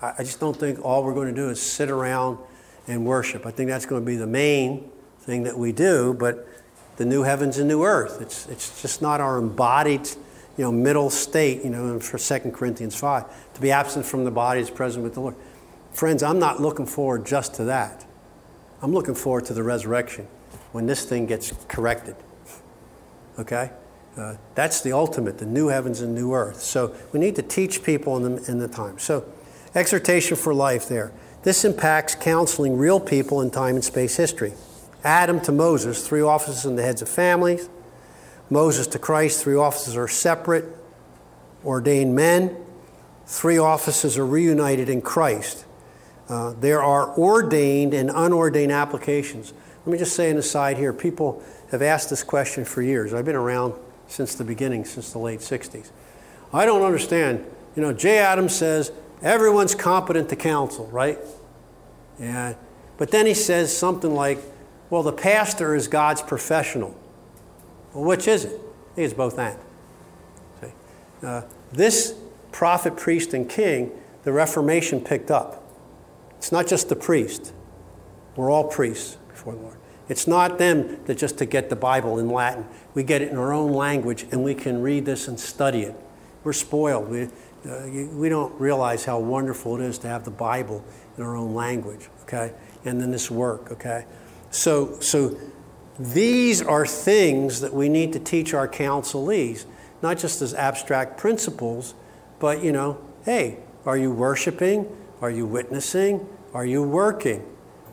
[0.00, 2.38] I, I just don't think all we're going to do is sit around
[2.86, 3.46] and worship.
[3.46, 4.90] I think that's going to be the main
[5.20, 6.48] thing that we do, but
[6.96, 8.20] the new heavens and new earth.
[8.20, 10.08] It's, it's just not our embodied,
[10.56, 13.54] you know, middle state, you know, for 2 Corinthians 5.
[13.54, 15.34] To be absent from the body is present with the Lord.
[15.96, 18.04] Friends, I'm not looking forward just to that.
[18.82, 20.26] I'm looking forward to the resurrection
[20.72, 22.16] when this thing gets corrected.
[23.38, 23.70] Okay?
[24.14, 26.60] Uh, that's the ultimate, the new heavens and new earth.
[26.60, 28.98] So we need to teach people in the, in the time.
[28.98, 29.24] So,
[29.74, 31.12] exhortation for life there.
[31.44, 34.52] This impacts counseling real people in time and space history.
[35.02, 37.70] Adam to Moses, three offices and the heads of families.
[38.50, 40.66] Moses to Christ, three offices are separate,
[41.64, 42.54] ordained men.
[43.24, 45.62] Three offices are reunited in Christ.
[46.28, 49.52] Uh, there are ordained and unordained applications.
[49.84, 50.92] Let me just say an aside here.
[50.92, 53.14] People have asked this question for years.
[53.14, 53.74] I've been around
[54.08, 55.90] since the beginning, since the late 60s.
[56.52, 57.44] I don't understand.
[57.74, 61.18] You know, Jay Adams says everyone's competent to counsel, right?
[62.18, 62.54] Yeah.
[62.98, 64.38] But then he says something like,
[64.90, 66.96] well, the pastor is God's professional.
[67.92, 68.52] Well, which is it?
[68.52, 69.58] I think it's both and.
[71.22, 72.14] Uh, this
[72.52, 73.90] prophet, priest, and king,
[74.24, 75.62] the Reformation picked up.
[76.38, 77.52] It's not just the priest.
[78.36, 79.78] We're all priests before the Lord.
[80.08, 82.66] It's not them that just to get the Bible in Latin.
[82.94, 85.94] We get it in our own language and we can read this and study it.
[86.44, 87.08] We're spoiled.
[87.08, 90.84] We, uh, we don't realize how wonderful it is to have the Bible
[91.16, 92.52] in our own language, okay?
[92.84, 94.06] And then this work, okay?
[94.50, 95.36] So, so
[95.98, 99.64] these are things that we need to teach our counselees,
[100.02, 101.94] not just as abstract principles,
[102.38, 104.86] but, you know, hey, are you worshiping?
[105.20, 106.26] Are you witnessing?
[106.52, 107.44] Are you working?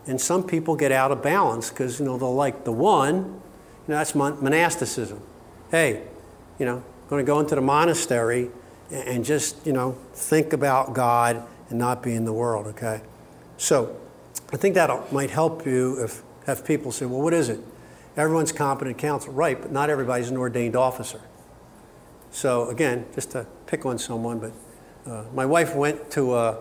[0.06, 3.94] And some people get out of balance because, you know, they'll like the one, you
[3.94, 5.22] know, that's monasticism.
[5.72, 6.04] Hey,
[6.60, 8.50] you know, I'm going to go into the monastery
[8.92, 13.02] and just, you know, think about God and not be in the world, okay?
[13.58, 13.96] So
[14.52, 17.60] I think that might help you if have people say, well, what is it?
[18.18, 19.34] Everyone's competent counsel.
[19.34, 21.22] Right, but not everybody's an ordained officer.
[22.32, 24.52] So again, just to pick on someone, but
[25.10, 26.58] uh, my wife went to a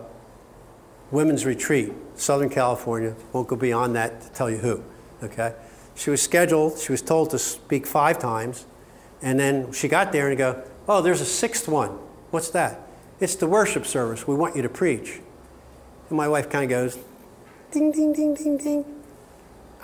[1.13, 3.15] women's retreat, Southern California.
[3.31, 4.83] Won't go beyond that to tell you who.
[5.21, 5.53] Okay,
[5.95, 6.79] she was scheduled.
[6.79, 8.65] She was told to speak five times,
[9.21, 11.91] and then she got there and go, "Oh, there's a sixth one.
[12.31, 12.81] What's that?
[13.19, 14.27] It's the worship service.
[14.27, 15.21] We want you to preach."
[16.09, 16.97] And my wife kind of goes,
[17.71, 18.85] "Ding, ding, ding, ding, ding."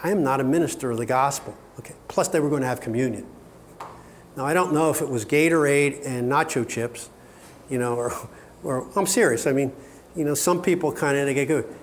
[0.03, 1.55] I am not a minister of the gospel.
[1.77, 1.93] Okay.
[2.07, 3.25] Plus, they were going to have communion.
[4.35, 7.09] Now, I don't know if it was Gatorade and nacho chips,
[7.69, 8.13] you know, or,
[8.63, 9.45] or I'm serious.
[9.45, 9.73] I mean,
[10.19, 11.73] you know, some people kind of they get good.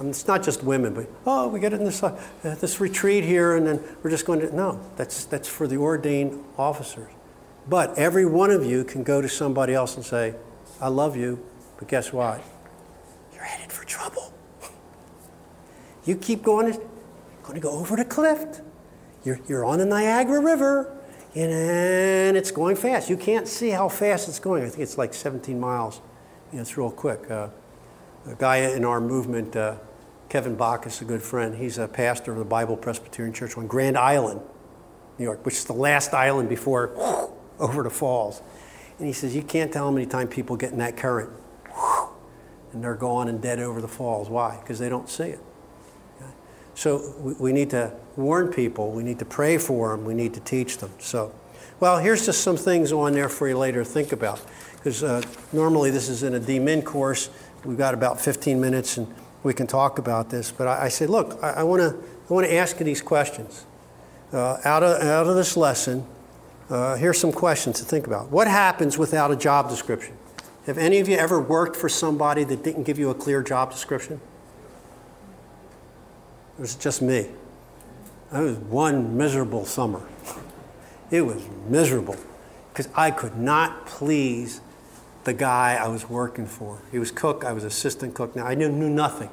[0.00, 3.64] It's not just women, but oh, we get in this uh, this retreat here, and
[3.64, 4.80] then we're just going to no.
[4.96, 7.12] That's that's for the ordained officers.
[7.68, 10.34] But every one of you can go to somebody else and say,
[10.80, 11.38] "I love you,"
[11.78, 12.42] but guess what?
[13.32, 14.32] You're headed for trouble.
[16.04, 16.82] You keep going you're
[17.44, 18.60] going to go over the cliff.
[19.24, 20.96] You're, you're on the Niagara River,
[21.36, 23.08] and it's going fast.
[23.08, 24.64] You can't see how fast it's going.
[24.64, 26.00] I think it's like 17 miles.
[26.52, 27.30] It's real quick.
[27.30, 27.48] Uh,
[28.26, 29.76] a guy in our movement, uh,
[30.28, 33.96] Kevin Backus, a good friend, he's a pastor of the Bible Presbyterian Church on Grand
[33.96, 34.40] Island,
[35.18, 36.90] New York, which is the last island before
[37.58, 38.42] over the falls.
[38.98, 41.30] And he says, You can't tell how many times people get in that current
[42.72, 44.28] and they're gone and dead over the falls.
[44.28, 44.58] Why?
[44.60, 45.40] Because they don't see it.
[46.74, 50.34] So we, we need to warn people, we need to pray for them, we need
[50.34, 50.90] to teach them.
[50.98, 51.34] So,
[51.80, 54.44] well, here's just some things on there for you later to think about.
[54.76, 57.30] Because uh, normally this is in a DMin course.
[57.64, 60.50] We've got about 15 minutes and we can talk about this.
[60.50, 61.96] But I, I said, look, I, I want to
[62.30, 63.66] I wanna ask you these questions.
[64.32, 66.06] Uh, out, of, out of this lesson,
[66.70, 68.30] uh, here's some questions to think about.
[68.30, 70.16] What happens without a job description?
[70.66, 73.72] Have any of you ever worked for somebody that didn't give you a clear job
[73.72, 74.20] description?
[76.56, 77.28] It was just me.
[78.32, 80.00] It was one miserable summer.
[81.12, 82.16] It was miserable
[82.72, 84.62] because I could not please
[85.24, 86.78] the guy I was working for.
[86.90, 88.34] He was cook, I was assistant cook.
[88.34, 89.28] Now I knew, knew nothing.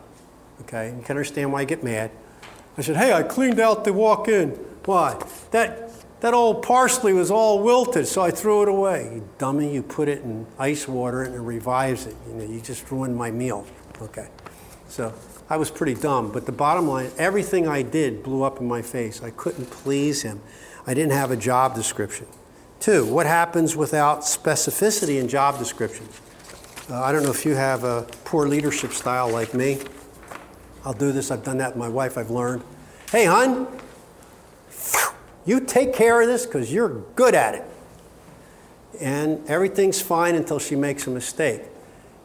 [0.61, 2.11] Okay, you can understand why I get mad.
[2.77, 4.49] I said, "Hey, I cleaned out the walk-in.
[4.85, 5.21] Why?
[5.51, 9.09] That that old parsley was all wilted, so I threw it away.
[9.13, 12.15] You dummy, you put it in ice water and it revives it.
[12.27, 13.65] You know, you just ruined my meal.
[14.01, 14.27] Okay,
[14.89, 15.13] so
[15.49, 16.33] I was pretty dumb.
[16.33, 19.23] But the bottom line, everything I did blew up in my face.
[19.23, 20.41] I couldn't please him.
[20.89, 22.25] I didn't have a job description.
[22.79, 26.19] Two, what happens without specificity in job descriptions?
[26.89, 29.77] Uh, I don't know if you have a poor leadership style like me.
[30.83, 31.29] I'll do this.
[31.29, 32.17] I've done that with my wife.
[32.17, 32.63] I've learned.
[33.11, 33.67] Hey, hon,
[35.45, 37.65] You take care of this because you're good at it.
[38.99, 41.61] And everything's fine until she makes a mistake.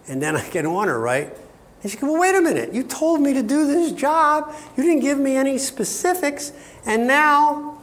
[0.08, 1.36] And then I get on her, right?
[1.82, 2.72] And she goes, Well, wait a minute.
[2.72, 4.54] You told me to do this job.
[4.74, 6.52] You didn't give me any specifics.
[6.86, 7.73] And now,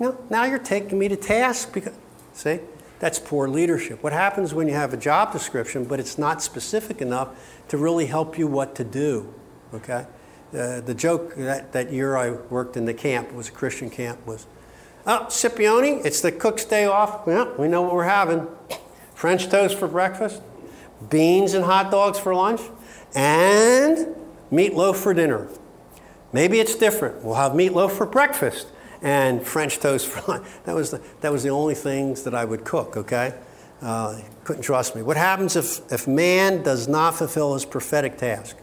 [0.00, 1.94] know, now you're taking me to task because,
[2.32, 2.60] see?
[3.00, 4.02] That's poor leadership.
[4.02, 7.28] What happens when you have a job description, but it's not specific enough
[7.68, 9.34] to really help you what to do?
[9.74, 10.06] Okay?
[10.56, 14.24] Uh, the joke that, that year I worked in the camp, was a Christian camp,
[14.26, 14.46] was,
[15.06, 17.26] oh, Scipione, it's the cook's day off.
[17.26, 18.46] Yeah, we know what we're having.
[19.14, 20.40] French toast for breakfast,
[21.10, 22.60] beans and hot dogs for lunch,
[23.14, 24.14] and
[24.52, 25.48] meatloaf for dinner.
[26.32, 27.22] Maybe it's different.
[27.24, 28.68] We'll have meatloaf for breakfast
[29.04, 30.46] and French toast for lunch.
[30.64, 33.34] That was the, that was the only things that I would cook, okay?
[33.82, 35.02] Uh, couldn't trust me.
[35.02, 38.56] What happens if, if man does not fulfill his prophetic task?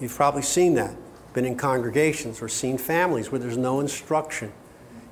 [0.00, 0.94] You've probably seen that,
[1.34, 4.52] been in congregations or seen families where there's no instruction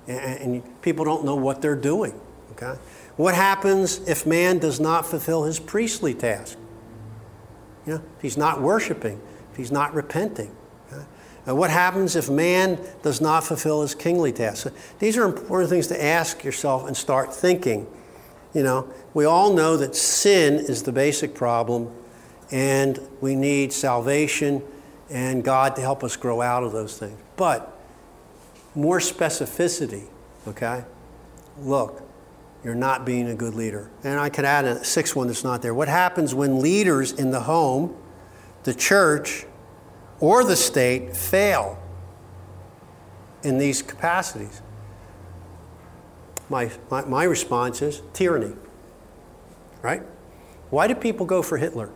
[0.09, 2.19] and, and people don't know what they're doing,
[2.53, 2.79] okay?
[3.17, 6.59] What happens if man does not fulfill his priestly task?
[7.87, 9.21] You know, if he's not worshiping,
[9.53, 10.51] if he's not repenting,
[11.49, 14.69] Uh, what happens if man does not fulfill his kingly task?
[14.99, 17.87] these are important things to ask yourself and start thinking.
[18.55, 21.91] You know, we all know that sin is the basic problem,
[22.51, 24.63] and we need salvation
[25.11, 27.19] and God to help us grow out of those things.
[27.37, 27.75] But
[28.75, 30.07] more specificity,
[30.47, 30.85] okay?
[31.61, 32.03] Look,
[32.63, 33.91] you're not being a good leader.
[34.05, 35.73] And I could add a sixth one that's not there.
[35.73, 37.97] What happens when leaders in the home,
[38.65, 39.47] the church,
[40.21, 41.79] or the state fail
[43.43, 44.63] in these capacities?
[46.49, 48.55] My, my, my response is tyranny.
[49.83, 50.03] Right?
[50.71, 51.91] Why did people go for Hitler?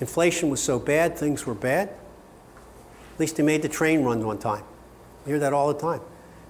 [0.00, 1.88] Inflation was so bad, things were bad.
[1.88, 4.64] At least he made the train run one time.
[5.26, 6.00] You hear that all the time.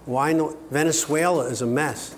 [0.05, 0.57] Why no?
[0.71, 2.15] Venezuela is a mess.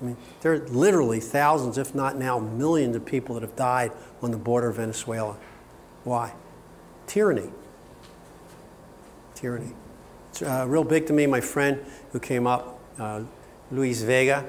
[0.00, 3.92] I mean, there are literally thousands, if not now millions, of people that have died
[4.20, 5.36] on the border of Venezuela.
[6.04, 6.34] Why?
[7.06, 7.50] Tyranny.
[9.34, 9.72] Tyranny.
[10.30, 11.26] It's uh, real big to me.
[11.26, 13.22] My friend who came up, uh,
[13.70, 14.48] Luis Vega,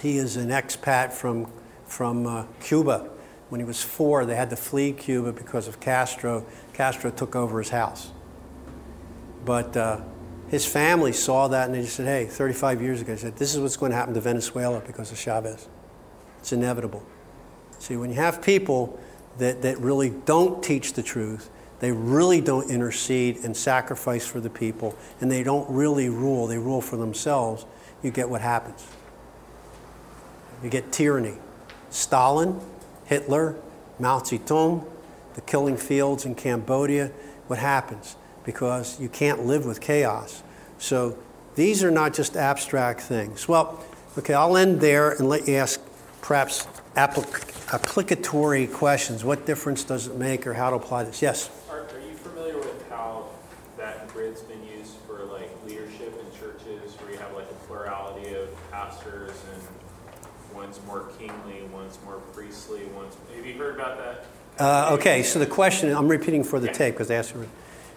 [0.00, 1.50] he is an expat from,
[1.86, 3.10] from uh, Cuba.
[3.48, 6.44] When he was four, they had to flee Cuba because of Castro.
[6.72, 8.10] Castro took over his house.
[9.44, 10.00] But uh,
[10.48, 13.54] his family saw that and they just said, hey, 35 years ago, they said, this
[13.54, 15.68] is what's going to happen to Venezuela because of Chavez.
[16.38, 17.04] It's inevitable.
[17.78, 18.98] See, when you have people
[19.38, 21.50] that, that really don't teach the truth.
[21.80, 26.46] They really don't intercede and sacrifice for the people, and they don't really rule.
[26.46, 27.66] They rule for themselves.
[28.02, 28.86] You get what happens.
[30.62, 31.34] You get tyranny.
[31.90, 32.60] Stalin,
[33.04, 33.56] Hitler,
[33.98, 34.86] Mao Zedong,
[35.34, 37.10] the killing fields in Cambodia.
[37.48, 38.16] What happens?
[38.44, 40.42] Because you can't live with chaos.
[40.78, 41.18] So
[41.54, 43.46] these are not just abstract things.
[43.46, 43.84] Well,
[44.18, 45.80] okay, I'll end there and let you ask
[46.20, 46.66] perhaps
[46.96, 49.24] applic- applicatory questions.
[49.24, 51.22] What difference does it make or how to apply this?
[51.22, 51.50] Yes?
[51.70, 53.26] Are, are you familiar with how
[53.76, 58.34] that grid's been used for like leadership in churches where you have like a plurality
[58.34, 59.62] of pastors and
[60.54, 63.16] one's more kingly, one's more priestly, one's.
[63.34, 64.26] Have you heard about that?
[64.56, 67.34] Uh, okay, so the question, I'm repeating for the tape because they asked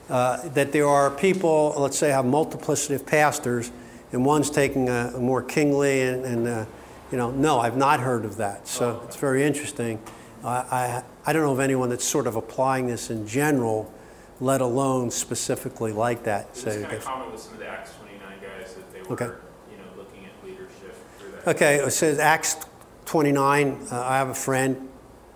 [0.10, 3.72] uh, that there are people, let's say, have multiplicity of pastors,
[4.12, 6.66] and one's taking a, a more kingly and, and uh,
[7.12, 8.68] you know, no, I've not heard of that.
[8.68, 10.02] So it's very interesting.
[10.44, 13.92] I, I, I don't know of anyone that's sort of applying this in general,
[14.40, 16.56] let alone specifically like that.
[16.56, 19.14] So it's kind of common with some of the Acts 29 guys that they were,
[19.14, 19.26] okay.
[19.26, 21.48] you know, looking at leadership through that.
[21.48, 22.58] Okay, it says Acts
[23.06, 23.88] 29.
[23.92, 24.90] Uh, I have a friend,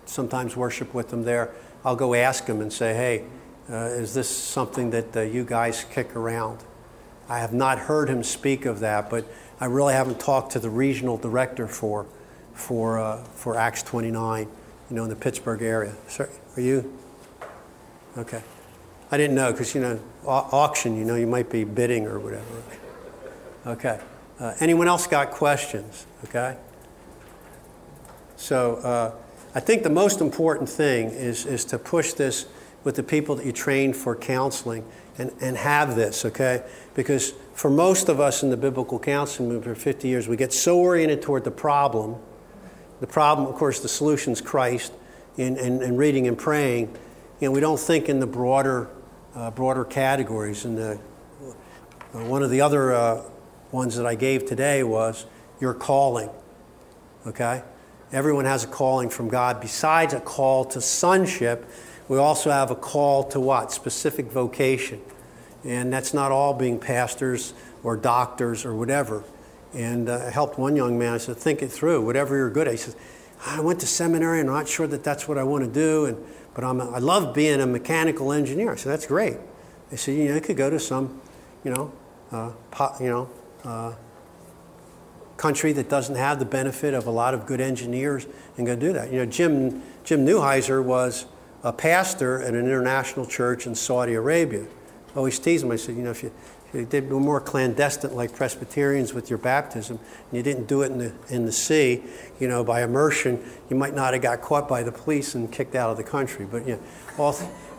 [0.04, 1.50] sometimes worship with them there.
[1.84, 3.24] I'll go ask him and say, hey,
[3.70, 6.58] uh, is this something that uh, you guys kick around?
[7.28, 9.24] I have not heard him speak of that, but
[9.62, 12.04] I really haven't talked to the regional director for,
[12.52, 14.48] for, uh, for Acts 29,
[14.90, 15.94] you know, in the Pittsburgh area.
[16.08, 16.98] Sir, are you?
[18.18, 18.42] Okay.
[19.12, 22.44] I didn't know because, you know, auction, you know, you might be bidding or whatever.
[23.64, 24.00] Okay.
[24.40, 26.06] Uh, anyone else got questions?
[26.24, 26.56] Okay.
[28.34, 29.12] So uh,
[29.54, 32.46] I think the most important thing is, is to push this
[32.84, 34.84] with the people that you train for counseling
[35.18, 36.64] and, and have this, okay?
[36.94, 40.52] Because for most of us in the biblical counseling movement for 50 years, we get
[40.52, 42.16] so oriented toward the problem.
[43.00, 44.92] The problem, of course, the solution is Christ,
[45.38, 46.96] and, and reading and praying.
[47.40, 48.88] You know, we don't think in the broader,
[49.34, 50.64] uh, broader categories.
[50.64, 51.00] And the,
[52.14, 53.22] uh, one of the other uh,
[53.70, 55.26] ones that I gave today was
[55.60, 56.30] your calling,
[57.26, 57.62] okay?
[58.12, 59.60] Everyone has a calling from God.
[59.60, 61.68] Besides a call to sonship,
[62.08, 63.72] we also have a call to what?
[63.72, 65.00] Specific vocation.
[65.64, 69.24] And that's not all being pastors or doctors or whatever.
[69.74, 72.66] And uh, I helped one young man, I said, think it through, whatever you're good
[72.66, 72.72] at.
[72.72, 72.96] He says,
[73.46, 76.06] I went to seminary and I'm not sure that that's what I want to do,
[76.06, 76.24] and,
[76.54, 78.72] but I'm a, I love being a mechanical engineer.
[78.72, 79.36] I said, that's great.
[79.90, 81.20] I said, you know, you could go to some,
[81.64, 81.92] you know,
[82.30, 82.52] uh,
[83.00, 83.30] you know,
[83.64, 83.94] uh,
[85.36, 88.26] country that doesn't have the benefit of a lot of good engineers
[88.56, 89.10] and go do that.
[89.10, 91.26] You know, Jim, Jim Newheiser was
[91.62, 94.66] a pastor at an international church in Saudi Arabia.
[95.14, 96.32] I always tease him, I said, you know, if you,
[96.68, 100.90] if you did more clandestine like Presbyterians with your baptism, and you didn't do it
[100.90, 102.02] in the, in the sea,
[102.40, 105.74] you know, by immersion, you might not have got caught by the police and kicked
[105.74, 106.46] out of the country.
[106.50, 106.82] But, you know,
[107.18, 107.36] all,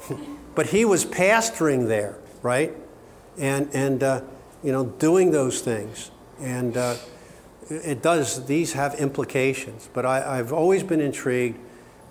[0.55, 2.73] but he was pastoring there, right?
[3.37, 4.21] And, and uh,
[4.63, 6.11] you know, doing those things.
[6.39, 6.95] And uh,
[7.69, 9.89] it does, these have implications.
[9.91, 11.57] But I, I've always been intrigued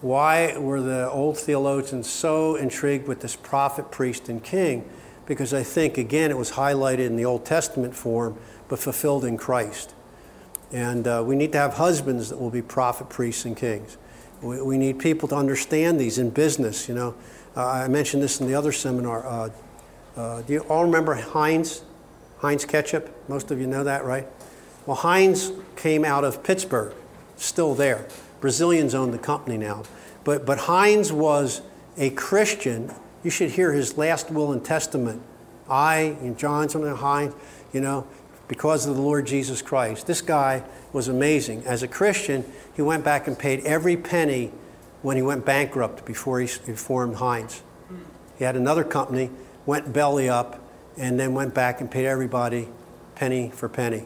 [0.02, 4.84] why were the old theologians so intrigued with this prophet, priest, and king?
[5.26, 8.36] Because I think, again, it was highlighted in the Old Testament form,
[8.66, 9.94] but fulfilled in Christ.
[10.72, 13.96] And uh, we need to have husbands that will be prophet, priests, and kings.
[14.40, 16.88] We, we need people to understand these in business.
[16.88, 17.14] You know,
[17.56, 19.24] uh, I mentioned this in the other seminar.
[19.24, 19.50] Uh,
[20.16, 21.84] uh do you all remember Heinz?
[22.38, 23.08] Heinz ketchup?
[23.28, 24.26] Most of you know that, right?
[24.84, 26.92] Well, Heinz came out of Pittsburgh,
[27.36, 28.08] still there.
[28.42, 29.84] Brazilians own the company now.
[30.24, 31.62] But, but Heinz was
[31.96, 32.92] a Christian.
[33.22, 35.22] You should hear his last will and testament.
[35.70, 37.34] I, and John, something Heinz,
[37.72, 38.06] you know,
[38.48, 40.06] because of the Lord Jesus Christ.
[40.06, 40.62] This guy
[40.92, 41.64] was amazing.
[41.64, 44.52] As a Christian, he went back and paid every penny
[45.00, 47.62] when he went bankrupt before he, he formed Heinz.
[48.38, 49.30] He had another company,
[49.66, 50.60] went belly up,
[50.98, 52.68] and then went back and paid everybody
[53.14, 54.04] penny for penny.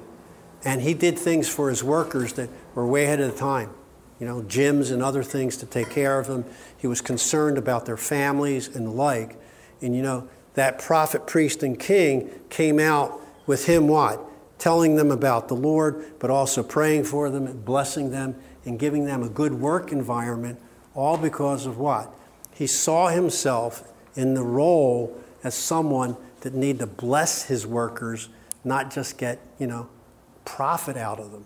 [0.65, 3.71] And he did things for his workers that were way ahead of the time.
[4.19, 6.45] You know, gyms and other things to take care of them.
[6.77, 9.37] He was concerned about their families and the like.
[9.81, 14.21] And you know, that prophet, priest, and king came out with him what?
[14.59, 19.05] Telling them about the Lord, but also praying for them and blessing them and giving
[19.05, 20.59] them a good work environment,
[20.95, 22.11] all because of what?
[22.53, 28.29] He saw himself in the role as someone that need to bless his workers,
[28.65, 29.89] not just get, you know,
[30.45, 31.45] profit out of them.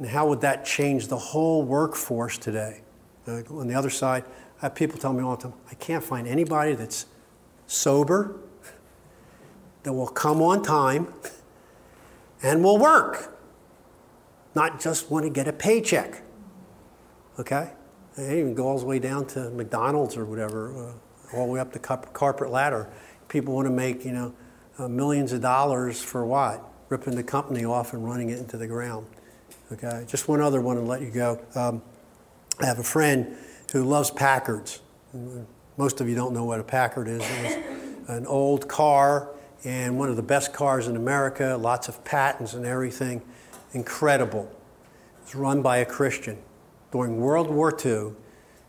[0.00, 2.80] And how would that change the whole workforce today?
[3.28, 4.24] Uh, on the other side,
[4.60, 7.06] I have people tell me all the time, I can't find anybody that's
[7.66, 8.40] sober,
[9.84, 11.12] that will come on time,
[12.42, 13.38] and will work,
[14.54, 16.22] not just want to get a paycheck.
[17.38, 17.70] Okay?
[18.16, 20.92] They even go all the way down to McDonald's or whatever,
[21.32, 22.90] uh, all the way up the corporate ladder
[23.30, 24.34] people want to make, you know,
[24.78, 26.62] uh, millions of dollars for what?
[26.88, 29.06] Ripping the company off and running it into the ground.
[29.72, 31.40] Okay, just one other one and let you go.
[31.54, 31.82] Um,
[32.60, 33.36] I have a friend
[33.72, 34.80] who loves Packards.
[35.76, 37.22] Most of you don't know what a Packard is.
[37.22, 39.30] It's an old car
[39.64, 43.22] and one of the best cars in America, lots of patents and everything.
[43.72, 44.50] Incredible.
[45.22, 46.38] It's run by a Christian.
[46.90, 48.12] During World War II,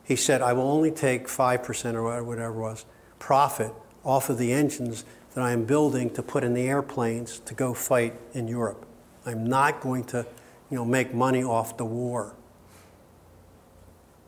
[0.04, 2.86] he said, I will only take 5% or whatever it was
[3.18, 3.74] profit
[4.04, 7.74] off of the engines that I am building to put in the airplanes to go
[7.74, 8.86] fight in Europe.
[9.26, 10.26] I'm not going to,
[10.72, 12.34] you know, make money off the war.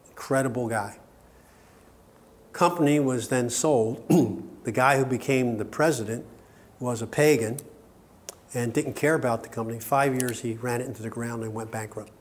[0.10, 1.00] Incredible guy.
[2.52, 4.08] Company was then sold.
[4.64, 6.26] the guy who became the president
[6.80, 7.58] was a pagan
[8.54, 9.80] and didn't care about the company.
[9.80, 12.12] Five years he ran it into the ground and went bankrupt.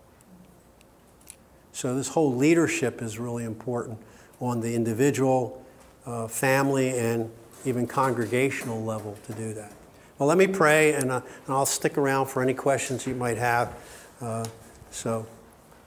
[1.73, 3.99] So this whole leadership is really important
[4.41, 5.65] on the individual,
[6.07, 7.31] uh, family, and
[7.65, 9.73] even congregational level to do that.
[10.19, 13.39] Well, let me pray, and, uh, and I'll stick around for any questions you might
[13.39, 13.75] have.
[14.23, 14.45] Uh,
[14.93, 15.27] so,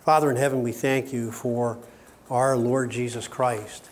[0.01, 1.77] Father in heaven, we thank you for
[2.29, 3.89] our Lord Jesus Christ,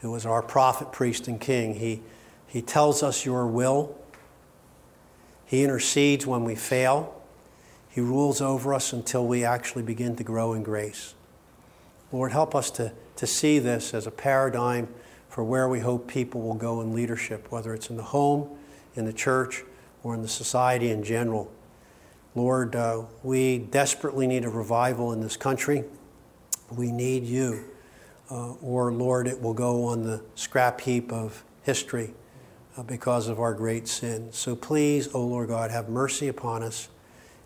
[0.00, 1.74] who is our prophet, priest, and king.
[1.74, 2.02] He,
[2.48, 3.96] he tells us your will,
[5.44, 7.14] He intercedes when we fail,
[7.88, 11.14] He rules over us until we actually begin to grow in grace.
[12.10, 14.88] Lord, help us to, to see this as a paradigm
[15.28, 18.48] for where we hope people will go in leadership, whether it's in the home,
[18.96, 19.62] in the church,
[20.02, 21.52] or in the society in general.
[22.36, 25.84] Lord, uh, we desperately need a revival in this country.
[26.70, 27.64] We need you.
[28.30, 32.14] Uh, or, Lord, it will go on the scrap heap of history
[32.76, 34.28] uh, because of our great sin.
[34.32, 36.88] So please, O oh Lord God, have mercy upon us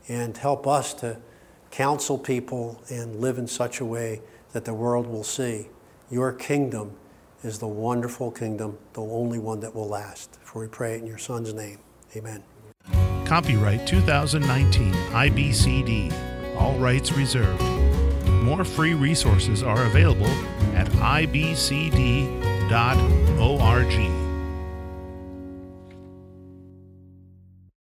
[0.09, 1.19] and help us to
[1.71, 4.21] counsel people and live in such a way
[4.53, 5.69] that the world will see
[6.11, 6.93] your kingdom
[7.43, 10.39] is the wonderful kingdom, the only one that will last.
[10.43, 11.79] For we pray it in your Son's name.
[12.17, 12.50] Amen.
[13.31, 16.13] Copyright 2019 IBCD.
[16.57, 17.63] All rights reserved.
[18.43, 20.27] More free resources are available
[20.75, 21.81] at ibcd.org.